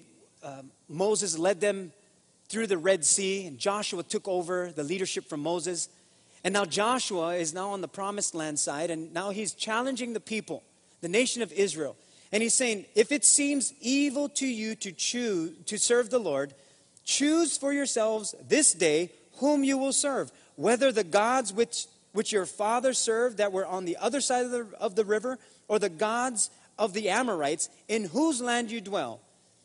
[0.43, 1.91] uh, Moses led them
[2.47, 5.88] through the Red Sea, and Joshua took over the leadership from Moses.
[6.43, 10.19] And now Joshua is now on the promised land side, and now he's challenging the
[10.19, 10.63] people,
[11.02, 11.95] the nation of Israel.
[12.32, 16.54] And he's saying, if it seems evil to you to choose to serve the Lord,
[17.10, 22.45] choose for yourselves this day whom you will serve, whether the gods which, which your
[22.45, 25.89] father served that were on the other side of the, of the river, or the
[25.89, 29.22] gods of the Amorites in whose land you dwell.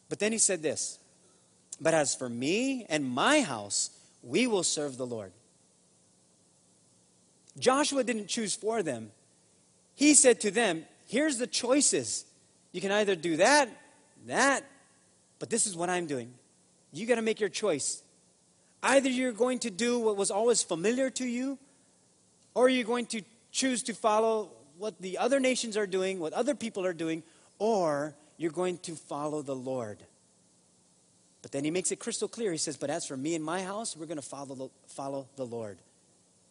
[0.08, 0.98] But then he said this
[1.80, 3.90] But as for me and my house,
[4.22, 5.32] we will serve the Lord.
[7.58, 9.10] Joshua didn't choose for them.
[9.94, 12.24] He said to them, Here's the choices.
[12.72, 13.68] You can either do that,
[14.26, 14.64] that,
[15.38, 16.32] but this is what I'm doing.
[16.94, 18.02] You got to make your choice.
[18.82, 21.58] Either you're going to do what was always familiar to you,
[22.54, 26.54] or you're going to choose to follow what the other nations are doing, what other
[26.54, 27.22] people are doing,
[27.58, 29.98] or you're going to follow the Lord.
[31.42, 32.52] But then he makes it crystal clear.
[32.52, 35.26] He says, But as for me and my house, we're going to follow the, follow
[35.36, 35.78] the Lord.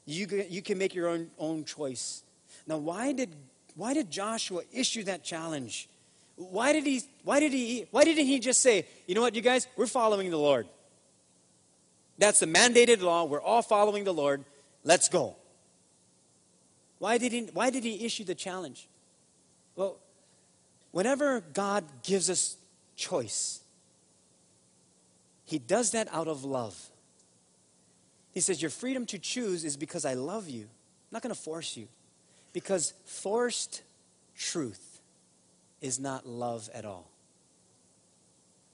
[0.06, 2.24] You, you can make your own, own choice.
[2.68, 3.30] Now, why did,
[3.76, 5.88] why did Joshua issue that challenge?
[6.36, 9.41] Why did, he, why, did he, why didn't he just say, You know what, you
[9.41, 10.67] guys, we're following the Lord?
[12.17, 13.26] That's the mandated law.
[13.26, 14.43] We're all following the Lord.
[14.84, 15.36] Let's go.
[17.00, 18.88] Why did, he, why did he issue the challenge?
[19.76, 19.98] Well,
[20.91, 22.56] whenever God gives us
[22.96, 23.62] choice,
[25.46, 26.78] he does that out of love.
[28.32, 30.62] He says, Your freedom to choose is because I love you.
[30.62, 31.88] I'm not going to force you.
[32.54, 33.82] Because forced
[34.38, 34.93] truth
[35.84, 37.12] is not love at all.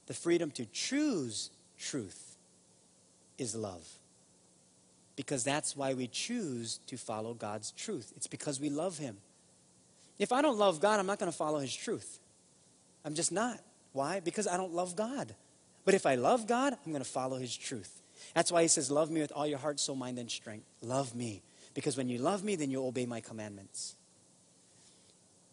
[0.05, 2.37] The freedom to choose truth
[3.37, 3.85] is love
[5.15, 8.13] because that's why we choose to follow God's truth.
[8.15, 9.17] It's because we love Him.
[10.17, 12.19] If I don't love God, I'm not going to follow His truth.
[13.03, 13.59] I'm just not.
[13.91, 14.21] Why?
[14.21, 15.35] Because I don't love God.
[15.83, 18.01] But if I love God, I'm going to follow His truth.
[18.33, 20.65] That's why He says, Love me with all your heart, soul, mind, and strength.
[20.81, 21.41] Love me.
[21.73, 23.95] Because when you love me, then you obey my commandments.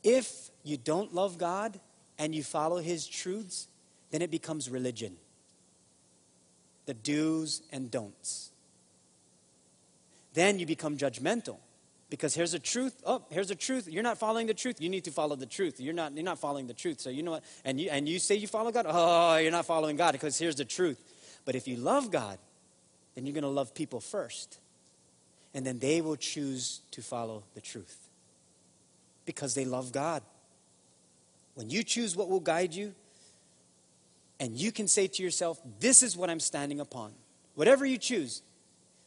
[0.07, 1.81] If you don't love God
[2.17, 3.67] and you follow His truths,
[4.11, 5.17] then it becomes religion.
[6.87, 8.53] The do's and don'ts
[10.37, 11.57] then you become judgmental.
[12.11, 12.95] Because here's the truth.
[13.05, 13.89] Oh, here's the truth.
[13.89, 14.81] You're not following the truth.
[14.81, 15.81] You need to follow the truth.
[15.81, 17.01] You're not, you're not following the truth.
[17.01, 17.45] So you know what?
[17.65, 18.85] And you, and you say you follow God.
[18.87, 21.03] Oh, you're not following God because here's the truth.
[21.47, 22.39] But if you love God,
[23.15, 24.59] then you're going to love people first.
[25.55, 28.06] And then they will choose to follow the truth
[29.27, 30.23] because they love God.
[31.55, 32.95] When you choose what will guide you,
[34.39, 37.13] and you can say to yourself, This is what I'm standing upon.
[37.55, 38.43] Whatever you choose,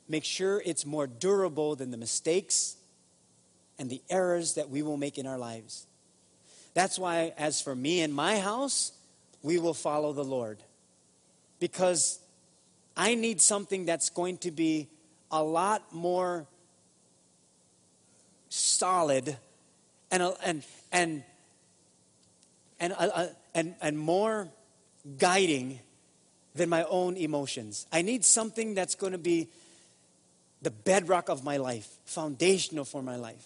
[0.07, 2.75] make sure it's more durable than the mistakes
[3.77, 5.85] and the errors that we will make in our lives.
[6.73, 8.91] That's why, as for me and my house,
[9.41, 10.59] we will follow the Lord.
[11.59, 12.19] Because
[12.97, 14.89] I need something that's going to be
[15.31, 16.47] a lot more
[18.49, 19.37] solid
[20.11, 21.23] and, and, and,
[22.79, 24.49] and, uh, and, and more
[25.17, 25.79] guiding
[26.55, 27.87] than my own emotions.
[27.91, 29.49] I need something that's going to be
[30.61, 33.45] the bedrock of my life, foundational for my life.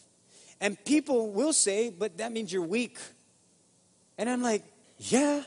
[0.60, 2.97] And people will say, but that means you're weak.
[4.17, 4.63] And I'm like,
[4.97, 5.43] yeah.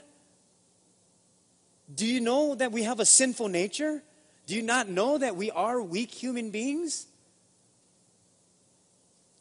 [1.93, 4.03] Do you know that we have a sinful nature?
[4.47, 7.07] Do you not know that we are weak human beings?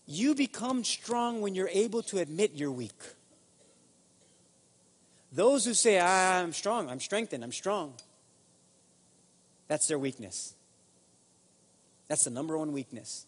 [0.06, 3.02] You become strong when you're able to admit you're weak.
[5.32, 7.94] Those who say, ah, I'm strong, I'm strengthened, I'm strong,
[9.68, 10.54] that's their weakness.
[12.08, 13.26] That's the number one weakness.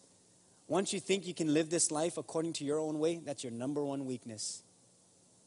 [0.68, 3.52] Once you think you can live this life according to your own way, that's your
[3.52, 4.62] number one weakness.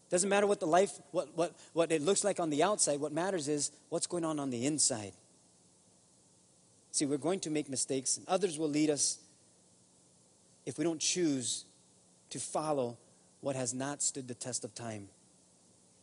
[0.10, 3.00] Doesn't matter what the life, what, what, what it looks like on the outside.
[3.00, 5.14] What matters is what's going on on the inside.
[6.92, 9.20] See, we're going to make mistakes, and others will lead us
[10.66, 11.66] if we don't choose
[12.30, 12.98] to follow
[13.42, 15.10] what has not stood the test of time.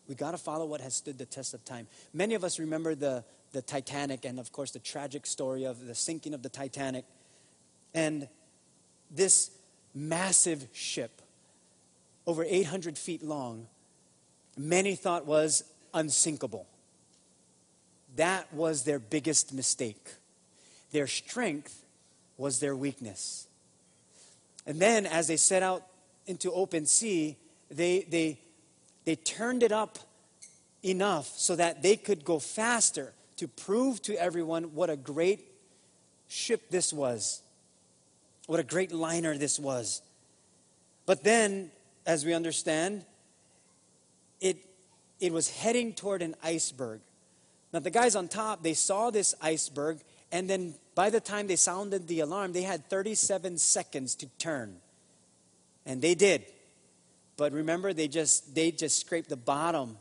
[0.09, 1.87] We got to follow what has stood the test of time.
[2.12, 5.94] Many of us remember the, the Titanic and, of course, the tragic story of the
[5.94, 7.05] sinking of the Titanic.
[7.94, 8.29] And
[9.11, 9.51] this
[9.94, 11.23] massive ship,
[12.27, 13.66] over 800 feet long,
[14.57, 16.66] many thought was unsinkable.
[18.16, 20.14] That was their biggest mistake.
[20.92, 21.85] Their strength
[22.37, 23.48] was their weakness.
[24.68, 25.83] And then, as they set out
[26.26, 27.37] into open sea,
[27.68, 28.38] they, they
[29.09, 29.98] they turned it up
[30.85, 35.50] enough so that they could go faster to prove to everyone what a great
[36.28, 37.40] ship this was,
[38.44, 40.02] what a great liner this was.
[41.07, 41.70] But then,
[42.04, 43.07] as we understand,
[44.42, 44.59] it,
[45.20, 47.00] it was heading toward an iceberg.
[47.72, 50.00] Now, the guys on top, they saw this iceberg,
[50.31, 54.79] and then by the time they sounded the alarm, they had 37 seconds to turn.
[55.87, 56.45] And they did.
[57.37, 59.97] But remember, they just, they just scraped the bottom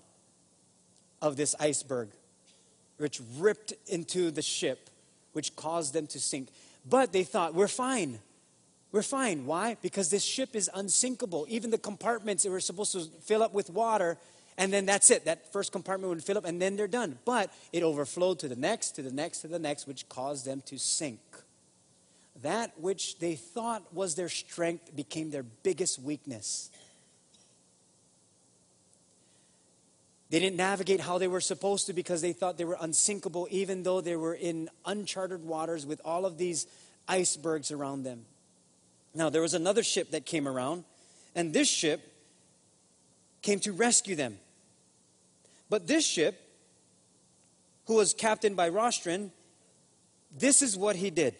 [1.21, 2.09] of this iceberg,
[2.97, 4.89] which ripped into the ship,
[5.33, 6.47] which caused them to sink.
[6.83, 8.17] But they thought, we're fine.
[8.91, 9.45] We're fine.
[9.45, 9.77] Why?
[9.83, 11.45] Because this ship is unsinkable.
[11.47, 14.17] Even the compartments that were supposed to fill up with water,
[14.57, 15.25] and then that's it.
[15.25, 17.19] That first compartment would fill up, and then they're done.
[17.25, 20.61] But it overflowed to the next, to the next, to the next, which caused them
[20.65, 21.19] to sink.
[22.41, 26.71] That which they thought was their strength became their biggest weakness.
[30.29, 33.83] They didn't navigate how they were supposed to because they thought they were unsinkable, even
[33.83, 36.67] though they were in uncharted waters with all of these
[37.07, 38.25] icebergs around them.
[39.15, 40.83] Now, there was another ship that came around,
[41.33, 42.11] and this ship
[43.41, 44.37] came to rescue them.
[45.69, 46.39] But this ship,
[47.85, 49.31] who was captained by Rostron,
[50.35, 51.35] this is what he did.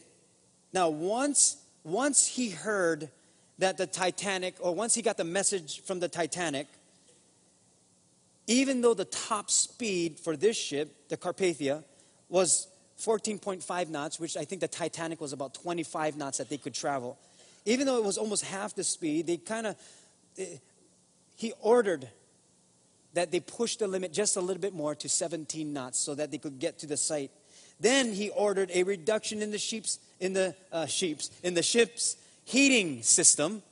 [0.73, 3.09] Now, once, once he heard
[3.59, 6.67] that the Titanic, or once he got the message from the Titanic,
[8.47, 11.83] even though the top speed for this ship, the Carpathia,
[12.29, 12.67] was
[12.99, 17.17] 14.5 knots, which I think the Titanic was about 25 knots that they could travel,
[17.65, 19.75] even though it was almost half the speed, they kind of,
[20.37, 20.57] eh,
[21.35, 22.07] he ordered
[23.17, 26.29] that they pushed the limit just a little bit more to 17 knots so that
[26.29, 27.31] they could get to the site.
[27.79, 32.15] Then he ordered a reduction in the sheep's, in the uh, sheep's, in the ship's
[32.45, 33.63] heating system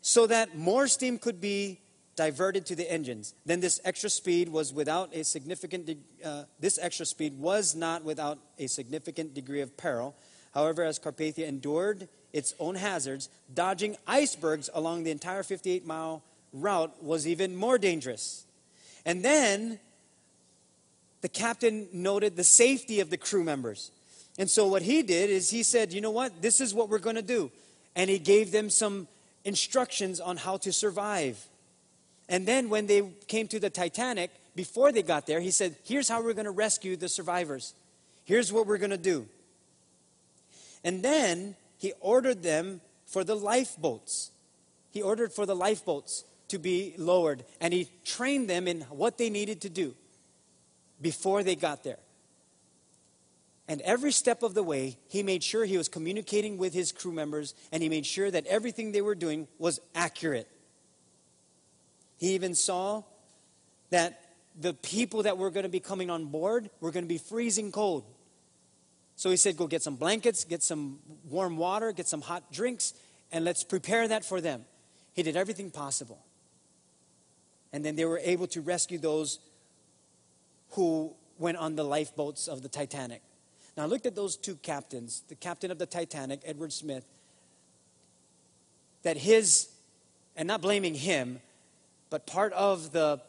[0.00, 1.80] so that more steam could be
[2.16, 3.34] diverted to the engines.
[3.44, 8.38] Then this extra speed was without a significant, uh, this extra speed was not without
[8.58, 10.16] a significant degree of peril.
[10.54, 16.22] However, as Carpathia endured its own hazards, dodging icebergs along the entire 58 mile
[16.52, 18.44] route was even more dangerous.
[19.04, 19.78] And then
[21.20, 23.90] the captain noted the safety of the crew members.
[24.38, 26.98] And so what he did is he said, you know what, this is what we're
[26.98, 27.50] going to do.
[27.94, 29.08] And he gave them some
[29.44, 31.44] instructions on how to survive.
[32.28, 36.08] And then when they came to the Titanic, before they got there, he said, Here's
[36.08, 37.74] how we're going to rescue the survivors.
[38.24, 39.26] Here's what we're going to do.
[40.84, 44.30] And then he ordered them for the lifeboats.
[44.92, 49.30] He ordered for the lifeboats to be lowered, and he trained them in what they
[49.30, 49.94] needed to do
[51.00, 51.98] before they got there.
[53.70, 57.12] And every step of the way, he made sure he was communicating with his crew
[57.12, 60.48] members and he made sure that everything they were doing was accurate.
[62.18, 63.04] He even saw
[63.90, 64.20] that
[64.58, 67.70] the people that were going to be coming on board were going to be freezing
[67.70, 68.04] cold.
[69.14, 70.98] So he said, Go get some blankets, get some
[71.28, 72.92] warm water, get some hot drinks,
[73.30, 74.64] and let's prepare that for them.
[75.14, 76.18] He did everything possible.
[77.72, 79.38] And then they were able to rescue those
[80.70, 83.22] who went on the lifeboats of the Titanic.
[83.76, 87.04] Now, look at those two captains the captain of the Titanic, Edward Smith,
[89.02, 89.68] that his,
[90.36, 91.40] and not blaming him,
[92.10, 93.20] but part of the,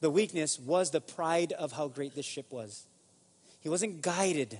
[0.00, 2.86] the weakness was the pride of how great this ship was.
[3.60, 4.58] He wasn't guided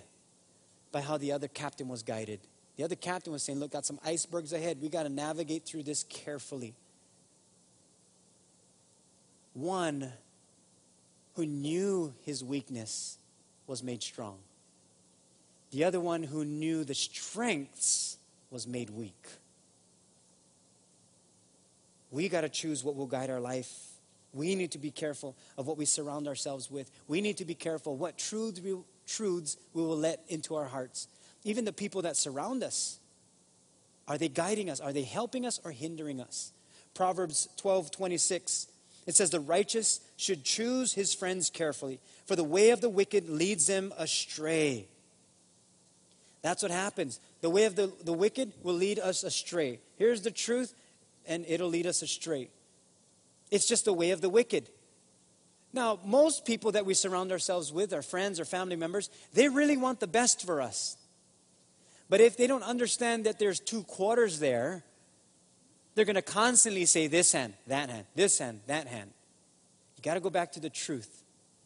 [0.92, 2.38] by how the other captain was guided.
[2.76, 4.78] The other captain was saying, Look, got some icebergs ahead.
[4.80, 6.74] We got to navigate through this carefully.
[9.54, 10.12] One
[11.34, 13.18] who knew his weakness
[13.66, 14.38] was made strong.
[15.70, 18.18] The other one who knew the strengths
[18.50, 19.26] was made weak.
[22.10, 23.72] We got to choose what will guide our life.
[24.34, 26.90] We need to be careful of what we surround ourselves with.
[27.08, 28.76] We need to be careful what truths we,
[29.06, 31.08] truths we will let into our hearts.
[31.44, 32.98] Even the people that surround us.
[34.06, 34.80] Are they guiding us?
[34.80, 36.52] Are they helping us or hindering us?
[36.94, 38.66] Proverbs 12 26.
[39.06, 43.28] It says, The righteous should choose his friends carefully, for the way of the wicked
[43.28, 44.86] leads them astray.
[46.42, 47.20] That's what happens.
[47.40, 49.78] The way of the, the wicked will lead us astray.
[49.96, 50.74] Here's the truth,
[51.26, 52.50] and it'll lead us astray.
[53.50, 54.68] It's just the way of the wicked.
[55.72, 59.76] Now, most people that we surround ourselves with, our friends or family members, they really
[59.76, 60.96] want the best for us.
[62.08, 64.84] But if they don't understand that there's two quarters there,
[65.94, 69.10] they're going to constantly say this hand, that hand, this hand, that hand.
[69.96, 71.22] You got to go back to the truth.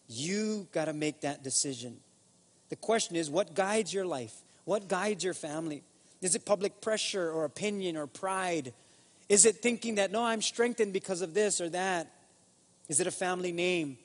[0.09, 1.99] You got to make that decision.
[2.69, 4.35] The question is what guides your life?
[4.65, 5.83] What guides your family?
[6.21, 8.73] Is it public pressure or opinion or pride?
[9.29, 12.11] Is it thinking that, no, I'm strengthened because of this or that?
[12.89, 13.99] Is it a family name?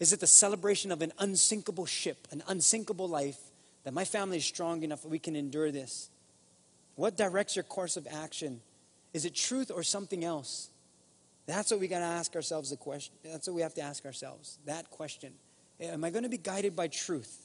[0.00, 3.38] Is it the celebration of an unsinkable ship, an unsinkable life,
[3.84, 6.10] that my family is strong enough that we can endure this?
[6.96, 8.60] What directs your course of action?
[9.14, 10.68] Is it truth or something else?
[11.46, 13.14] That's what we got to ask ourselves the question.
[13.24, 14.58] That's what we have to ask ourselves.
[14.66, 15.32] That question.
[15.80, 17.44] Eh, am I going to be guided by truth?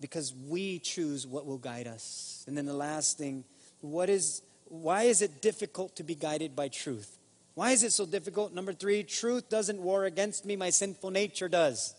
[0.00, 2.44] because we choose what will guide us.
[2.46, 3.44] And then the last thing,
[3.80, 7.18] what is why is it difficult to be guided by truth?
[7.54, 8.54] Why is it so difficult?
[8.54, 11.94] Number 3, truth doesn't war against me, my sinful nature does.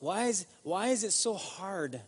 [0.00, 2.00] Why is, why is it so hard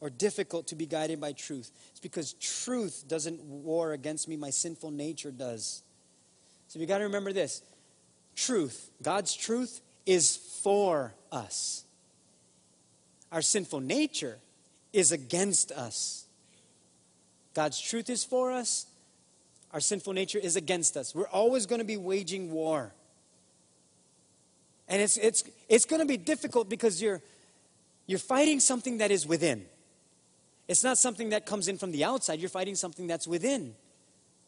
[0.00, 1.70] or difficult to be guided by truth?
[1.90, 5.82] It's because truth doesn't war against me, my sinful nature does.
[6.68, 7.62] So we got to remember this
[8.36, 11.84] truth, God's truth, is for us
[13.32, 14.38] our sinful nature
[14.92, 16.24] is against us.
[17.54, 18.86] God's truth is for us,
[19.72, 21.14] our sinful nature is against us.
[21.14, 22.92] We're always going to be waging war.
[24.88, 27.22] And it's, it's, it's going to be difficult because you're,
[28.06, 29.64] you're fighting something that is within.
[30.70, 33.74] It's not something that comes in from the outside, you're fighting something that's within.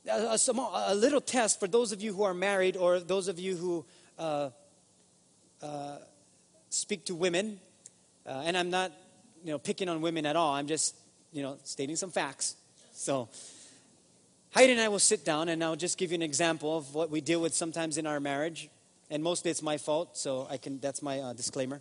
[0.09, 3.41] A, small, a little test for those of you who are married or those of
[3.41, 3.85] you who
[4.19, 4.51] uh,
[5.61, 5.97] uh,
[6.71, 7.59] speak to women
[8.25, 8.93] uh, and I'm not,
[9.45, 10.55] you know, picking on women at all.
[10.55, 10.95] I'm just,
[11.33, 12.55] you know, stating some facts.
[12.93, 13.29] So,
[14.55, 17.11] Heidi and I will sit down, and I'll just give you an example of what
[17.11, 18.69] we deal with sometimes in our marriage.
[19.11, 20.79] And mostly it's my fault, so I can.
[20.79, 21.81] That's my uh, disclaimer.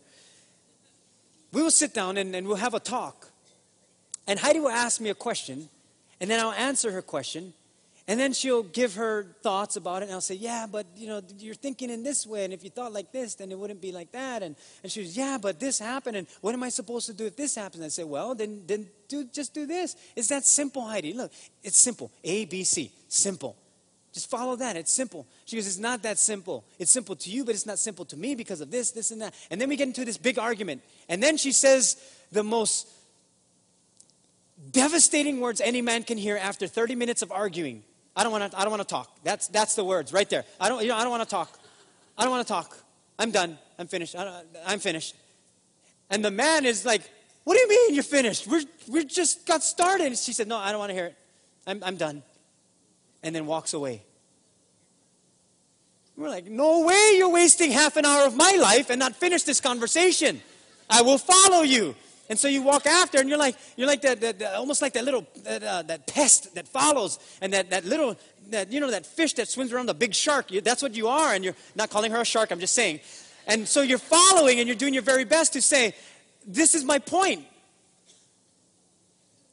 [1.53, 3.30] We will sit down and, and we'll have a talk.
[4.27, 5.69] And Heidi will ask me a question,
[6.19, 7.53] and then I'll answer her question,
[8.07, 11.21] and then she'll give her thoughts about it, and I'll say, Yeah, but you know,
[11.39, 13.91] you're thinking in this way, and if you thought like this, then it wouldn't be
[13.91, 14.43] like that.
[14.43, 17.25] And, and she goes, Yeah, but this happened, and what am I supposed to do
[17.25, 17.83] if this happens?
[17.83, 19.95] I say, Well, then, then do, just do this.
[20.15, 21.13] It's that simple, Heidi.
[21.13, 21.31] Look,
[21.63, 22.11] it's simple.
[22.23, 22.91] A, B, C.
[23.07, 23.55] Simple.
[24.13, 24.75] Just follow that.
[24.75, 25.25] It's simple.
[25.45, 26.65] She goes, It's not that simple.
[26.79, 29.21] It's simple to you, but it's not simple to me because of this, this, and
[29.21, 29.33] that.
[29.49, 30.81] And then we get into this big argument.
[31.07, 31.95] And then she says
[32.31, 32.87] the most
[34.71, 37.83] devastating words any man can hear after 30 minutes of arguing.
[38.15, 38.59] I don't want to.
[38.59, 39.09] I don't want to talk.
[39.23, 40.43] That's that's the words right there.
[40.59, 40.81] I don't.
[40.81, 40.97] You know.
[40.97, 41.57] I don't want to talk.
[42.17, 42.77] I don't want to talk.
[43.17, 43.57] I'm done.
[43.79, 44.15] I'm finished.
[44.15, 45.15] I am finished.
[46.09, 47.09] And the man is like,
[47.45, 48.47] "What do you mean you're finished?
[48.47, 51.15] We're we just got started." And she said, "No, I don't want to hear it.
[51.65, 52.21] I'm I'm done."
[53.23, 54.03] And then walks away.
[56.17, 57.13] We're like, "No way!
[57.15, 60.41] You're wasting half an hour of my life and not finish this conversation.
[60.89, 61.95] I will follow you."
[62.29, 64.93] And so you walk after, and you're like, you're like that, that, that almost like
[64.93, 68.17] that little, that, uh, that pest that follows, and that, that little,
[68.49, 70.51] that, you know, that fish that swims around the big shark.
[70.51, 73.01] You, that's what you are, and you're not calling her a shark, I'm just saying.
[73.47, 75.93] And so you're following and you're doing your very best to say,
[76.45, 77.45] This is my point.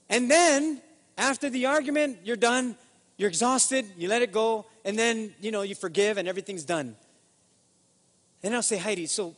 [0.09, 0.81] And then,
[1.17, 2.77] after the argument, you're done,
[3.17, 6.97] you're exhausted, you let it go, and then, you know, you forgive and everything's done.
[8.43, 9.35] And I'll say, Heidi, so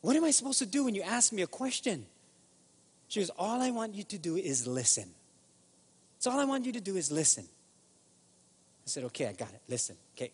[0.00, 2.06] what am I supposed to do when you ask me a question?
[3.12, 5.04] She goes, All I want you to do is listen.
[6.16, 7.44] That's all I want you to do is listen.
[7.44, 9.60] I said, Okay, I got it.
[9.68, 9.96] Listen.
[10.16, 10.30] Okay.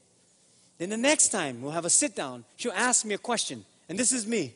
[0.79, 3.64] Then the next time we'll have a sit down, she'll ask me a question.
[3.89, 4.55] And this is me.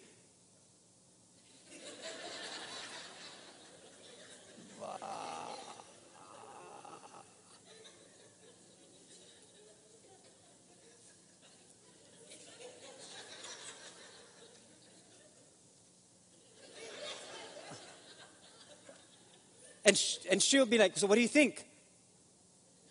[19.85, 21.67] And, sh- and she'll be like, So what do you think?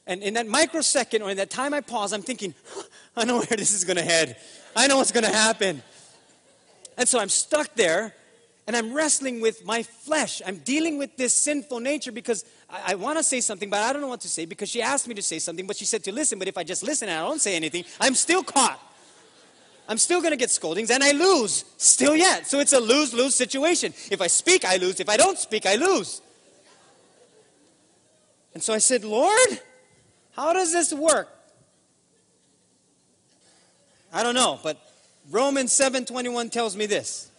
[0.08, 2.54] And in that microsecond or in that time I pause, I'm thinking,
[3.16, 4.38] I know where this is going to head.
[4.76, 5.84] I know what's going to happen.
[6.98, 8.14] And so I'm stuck there
[8.68, 10.42] and I'm wrestling with my flesh.
[10.46, 13.94] I'm dealing with this sinful nature because I, I want to say something, but I
[13.94, 16.04] don't know what to say because she asked me to say something, but she said
[16.06, 16.40] to listen.
[16.40, 18.80] But if I just listen and I don't say anything, I'm still caught.
[19.88, 22.48] I'm still going to get scoldings and I lose still yet.
[22.48, 23.94] So it's a lose lose situation.
[24.10, 25.00] If I speak, I lose.
[25.00, 26.22] If I don't speak, I lose.
[28.54, 29.62] And so I said, Lord,
[30.32, 31.30] how does this work?
[34.14, 34.78] I don't know, but
[35.30, 37.30] Romans 7:21 tells me this.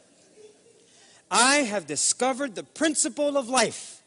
[1.30, 4.02] I have discovered the principle of life.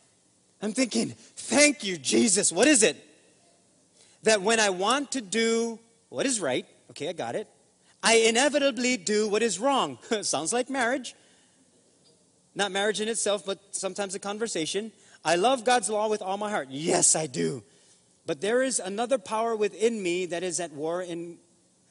[0.62, 2.52] I'm thinking, thank you, Jesus.
[2.52, 2.98] What is it?
[4.24, 5.80] That when I want to do
[6.10, 7.48] what is right, okay, I got it,
[8.02, 9.98] I inevitably do what is wrong.
[10.22, 11.16] Sounds like marriage.
[12.54, 14.92] Not marriage in itself, but sometimes a conversation.
[15.26, 16.68] I love God's law with all my heart.
[16.70, 17.64] Yes, I do.
[18.28, 21.38] But there is another power within me that is at war in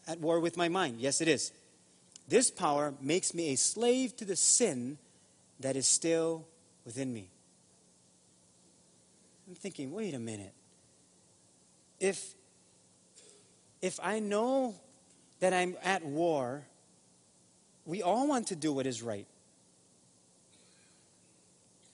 [0.07, 1.01] at war with my mind.
[1.01, 1.53] Yes, it is.
[2.29, 4.99] This power makes me a slave to the sin
[5.61, 6.47] that is still
[6.85, 7.29] within me.
[9.49, 10.53] I'm thinking, wait a minute.
[11.99, 12.35] If
[13.83, 14.77] if I know
[15.41, 16.63] that I'm at war,
[17.85, 19.27] we all want to do what is right.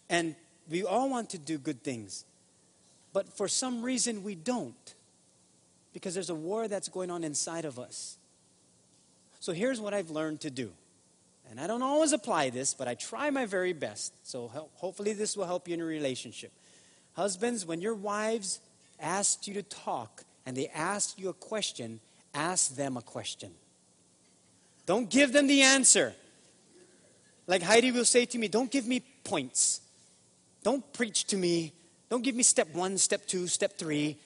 [0.09, 0.37] And
[0.71, 2.25] we all want to do good things.
[3.13, 4.95] But for some reason, we don't.
[5.93, 8.17] Because there's a war that's going on inside of us.
[9.41, 10.71] So here's what I've learned to do.
[11.51, 14.13] And I don't always apply this, but I try my very best.
[14.23, 16.53] So hopefully, this will help you in a relationship.
[17.15, 18.61] Husbands, when your wives
[19.01, 21.99] ask you to talk and they ask you a question,
[22.33, 23.51] ask them a question.
[24.87, 26.15] Don't give them the answer.
[27.49, 29.81] Like Heidi will say to me, don't give me points.
[30.63, 31.73] Don't preach to me.
[32.09, 34.19] Don't give me step one, step two, step three.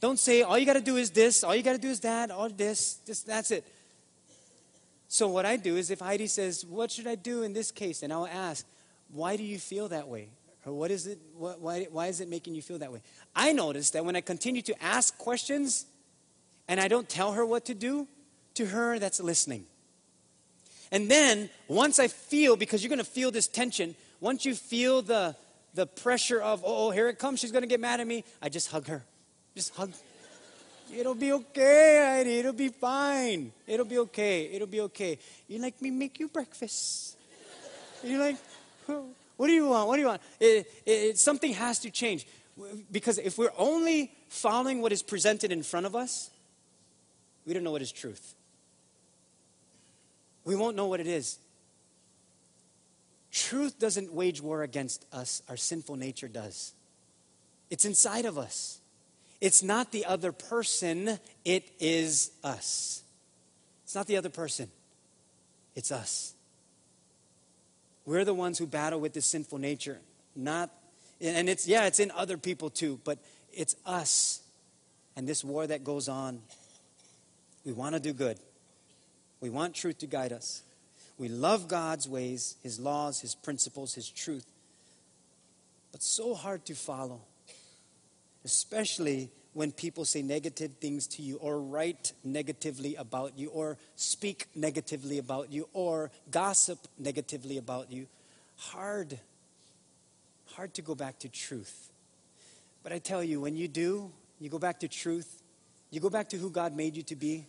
[0.00, 2.00] Don't say, all you got to do is this, all you got to do is
[2.00, 3.64] that, all this, just that's it.
[5.08, 8.02] So, what I do is if Heidi says, What should I do in this case?
[8.02, 8.64] And I'll ask,
[9.12, 10.28] Why do you feel that way?
[10.64, 13.02] Or what is it, what, why, why is it making you feel that way?
[13.34, 15.86] I notice that when I continue to ask questions
[16.68, 18.06] and I don't tell her what to do,
[18.54, 19.64] to her, that's listening.
[20.92, 25.02] And then, once I feel, because you're going to feel this tension, once you feel
[25.02, 25.34] the,
[25.74, 28.24] the pressure of, oh, oh, here it comes, she's going to get mad at me,
[28.42, 29.04] I just hug her.
[29.54, 29.92] Just hug.
[30.96, 32.38] It'll be okay, Heidi.
[32.38, 33.52] It'll be fine.
[33.66, 34.50] It'll be okay.
[34.52, 35.18] It'll be okay.
[35.46, 37.16] You like me make you breakfast?
[38.02, 38.36] You like,
[39.36, 39.88] what do you want?
[39.88, 40.22] What do you want?
[40.40, 42.26] It, it, something has to change.
[42.90, 46.30] Because if we're only following what is presented in front of us,
[47.46, 48.34] we don't know what is truth.
[50.44, 51.38] We won't know what it is.
[53.32, 56.74] Truth doesn't wage war against us, our sinful nature does.
[57.70, 58.80] It's inside of us.
[59.40, 63.02] It's not the other person, it is us.
[63.84, 64.68] It's not the other person,
[65.74, 66.34] it's us.
[68.04, 69.98] We're the ones who battle with this sinful nature.
[70.34, 70.70] Not,
[71.20, 73.18] and it's, yeah, it's in other people too, but
[73.52, 74.40] it's us
[75.16, 76.40] and this war that goes on.
[77.64, 78.38] We want to do good,
[79.40, 80.62] we want truth to guide us.
[81.20, 84.46] We love God's ways, His laws, His principles, His truth.
[85.92, 87.20] But so hard to follow,
[88.42, 94.46] especially when people say negative things to you, or write negatively about you, or speak
[94.54, 98.06] negatively about you, or gossip negatively about you.
[98.56, 99.18] Hard,
[100.54, 101.90] hard to go back to truth.
[102.82, 104.10] But I tell you, when you do,
[104.40, 105.42] you go back to truth,
[105.90, 107.46] you go back to who God made you to be,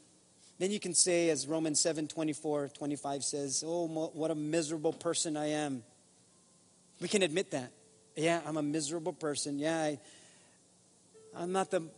[0.62, 5.36] then you can say, as Romans 7 24, 25 says, Oh, what a miserable person
[5.36, 5.84] I am.
[7.00, 7.72] We can admit that.
[8.16, 9.58] Yeah, I'm a miserable person.
[9.58, 10.00] Yeah, I,
[11.36, 11.90] I'm not the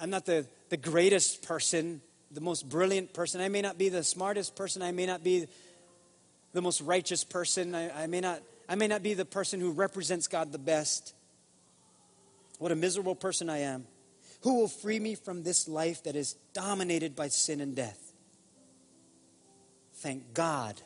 [0.00, 2.00] I'm not the, the greatest person.
[2.30, 3.40] the most brilliant person.
[3.42, 4.80] I may not be the smartest person.
[4.80, 5.46] I may not be
[6.54, 7.74] the most righteous person.
[7.74, 11.14] I, I, may, not, I may not be the person who represents God the best.
[12.58, 13.86] What a miserable person I am.
[14.42, 18.12] Who will free me from this life that is dominated by sin and death?
[19.94, 20.80] Thank God.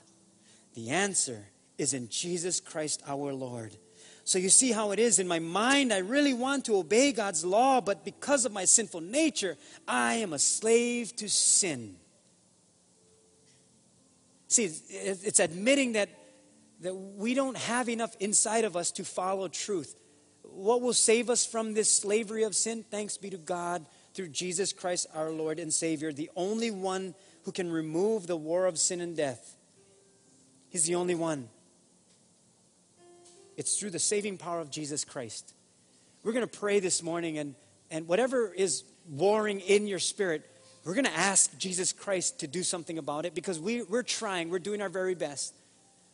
[0.75, 1.47] The answer
[1.79, 3.77] is in Jesus Christ our Lord.
[4.25, 5.19] So you see how it is.
[5.19, 9.01] In my mind, I really want to obey God's law, but because of my sinful
[9.01, 9.57] nature,
[9.89, 11.97] I am a slave to sin.
[14.49, 16.11] See, it's admitting that,
[16.81, 19.95] that we don't have enough inside of us to follow truth.
[20.57, 22.83] What will save us from this slavery of sin?
[22.91, 23.85] Thanks be to God
[24.15, 28.65] through Jesus Christ our Lord and Savior, the only one who can remove the war
[28.65, 29.55] of sin and death.
[30.71, 31.51] He's the only one.
[33.59, 35.53] It's through the saving power of Jesus Christ.
[36.23, 37.55] We're going to pray this morning, and,
[37.91, 40.43] and whatever is warring in your spirit,
[40.85, 44.49] we're going to ask Jesus Christ to do something about it because we, we're trying,
[44.49, 45.55] we're doing our very best,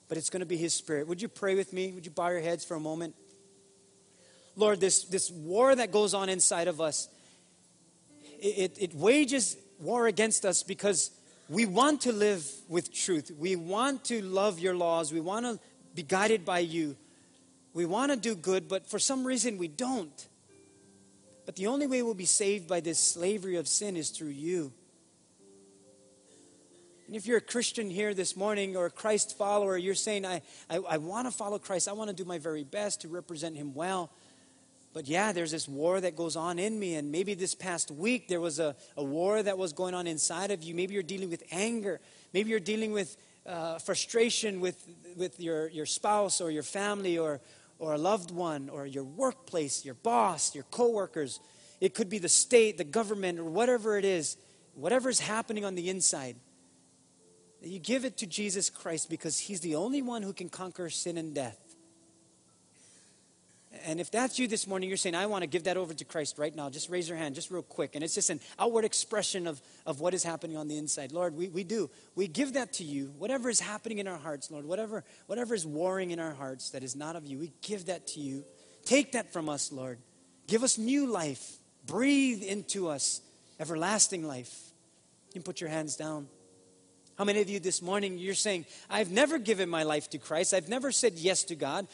[0.09, 1.07] but it's going to be His Spirit.
[1.07, 1.93] Would you pray with me?
[1.93, 3.15] Would you bow your heads for a moment?
[4.57, 7.09] Lord, this, this war that goes on inside of us,
[8.41, 11.11] it, it, it wages war against us because
[11.49, 13.31] we want to live with truth.
[13.39, 15.13] We want to love your laws.
[15.13, 15.59] We want to
[15.95, 16.97] be guided by you.
[17.75, 20.29] We want to do good, but for some reason we don't.
[21.47, 24.73] But the only way we'll be saved by this slavery of sin is through you.
[27.07, 30.41] And if you're a Christian here this morning or a Christ follower, you're saying, I,
[30.71, 31.89] I, I want to follow Christ.
[31.89, 34.11] I want to do my very best to represent him well.
[34.95, 36.97] But yeah, there's this war that goes on in me.
[36.97, 40.51] And maybe this past week there was a, a war that was going on inside
[40.51, 40.75] of you.
[40.75, 42.01] Maybe you're dealing with anger.
[42.35, 43.17] Maybe you're dealing with
[43.47, 44.87] uh, frustration with,
[45.17, 47.41] with your, your spouse or your family or,
[47.79, 51.41] or a loved one or your workplace, your boss, your coworkers.
[51.81, 54.37] It could be the state, the government, or whatever it is,
[54.75, 56.37] whatever's happening on the inside.
[57.61, 61.17] You give it to Jesus Christ because He's the only one who can conquer sin
[61.17, 61.72] and death.
[63.87, 66.05] And if that's you this morning, you're saying, I want to give that over to
[66.05, 67.95] Christ right now, just raise your hand, just real quick.
[67.95, 71.11] And it's just an outward expression of, of what is happening on the inside.
[71.13, 71.91] Lord, we, we do.
[72.15, 73.13] We give that to you.
[73.19, 76.83] Whatever is happening in our hearts, Lord, whatever, whatever is warring in our hearts that
[76.83, 78.45] is not of you, we give that to you.
[78.85, 79.99] Take that from us, Lord.
[80.47, 81.57] Give us new life.
[81.87, 83.21] Breathe into us
[83.59, 84.55] everlasting life.
[85.29, 86.29] You can put your hands down.
[87.17, 90.55] How many of you this morning, you're saying, I've never given my life to Christ.
[90.55, 91.87] I've never said yes to God.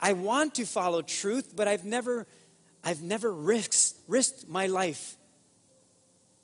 [0.00, 2.26] I want to follow truth, but I've never,
[2.82, 5.16] I've never risked, risked my life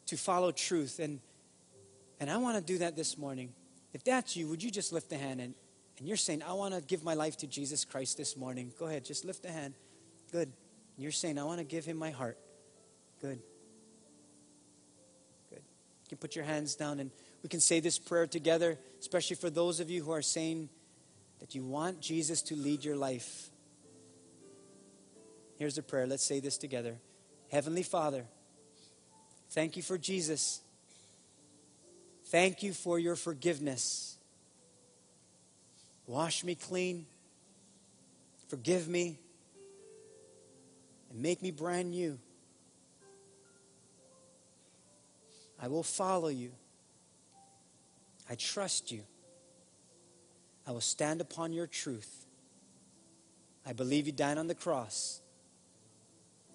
[0.07, 0.99] to follow truth.
[0.99, 1.21] And,
[2.19, 3.53] and I want to do that this morning.
[3.93, 5.55] If that's you, would you just lift a hand and,
[5.99, 8.73] and you're saying, I want to give my life to Jesus Christ this morning?
[8.79, 9.75] Go ahead, just lift a hand.
[10.33, 10.53] Good.
[10.97, 12.39] You're saying, I want to give him my heart.
[13.21, 13.41] Good.
[15.49, 15.63] Good.
[16.05, 17.11] You can put your hands down and
[17.43, 20.69] we can say this prayer together, especially for those of you who are saying
[21.41, 23.51] that you want Jesus to lead your life.
[25.57, 26.07] Here's the prayer.
[26.07, 26.97] Let's say this together.
[27.51, 28.25] Heavenly Father,
[29.51, 30.61] thank you for Jesus.
[32.27, 34.17] Thank you for your forgiveness.
[36.07, 37.07] Wash me clean.
[38.49, 39.19] Forgive me.
[41.11, 42.19] And make me brand new.
[45.61, 46.53] I will follow you.
[48.29, 49.03] I trust you.
[50.71, 52.27] I will stand upon your truth.
[53.67, 55.21] I believe you died on the cross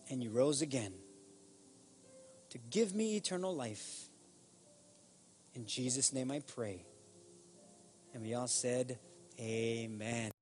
[0.09, 0.93] and you rose again
[2.51, 4.05] to give me eternal life.
[5.53, 6.85] In Jesus' name I pray.
[8.13, 8.99] And we all said,
[9.37, 10.34] Amen.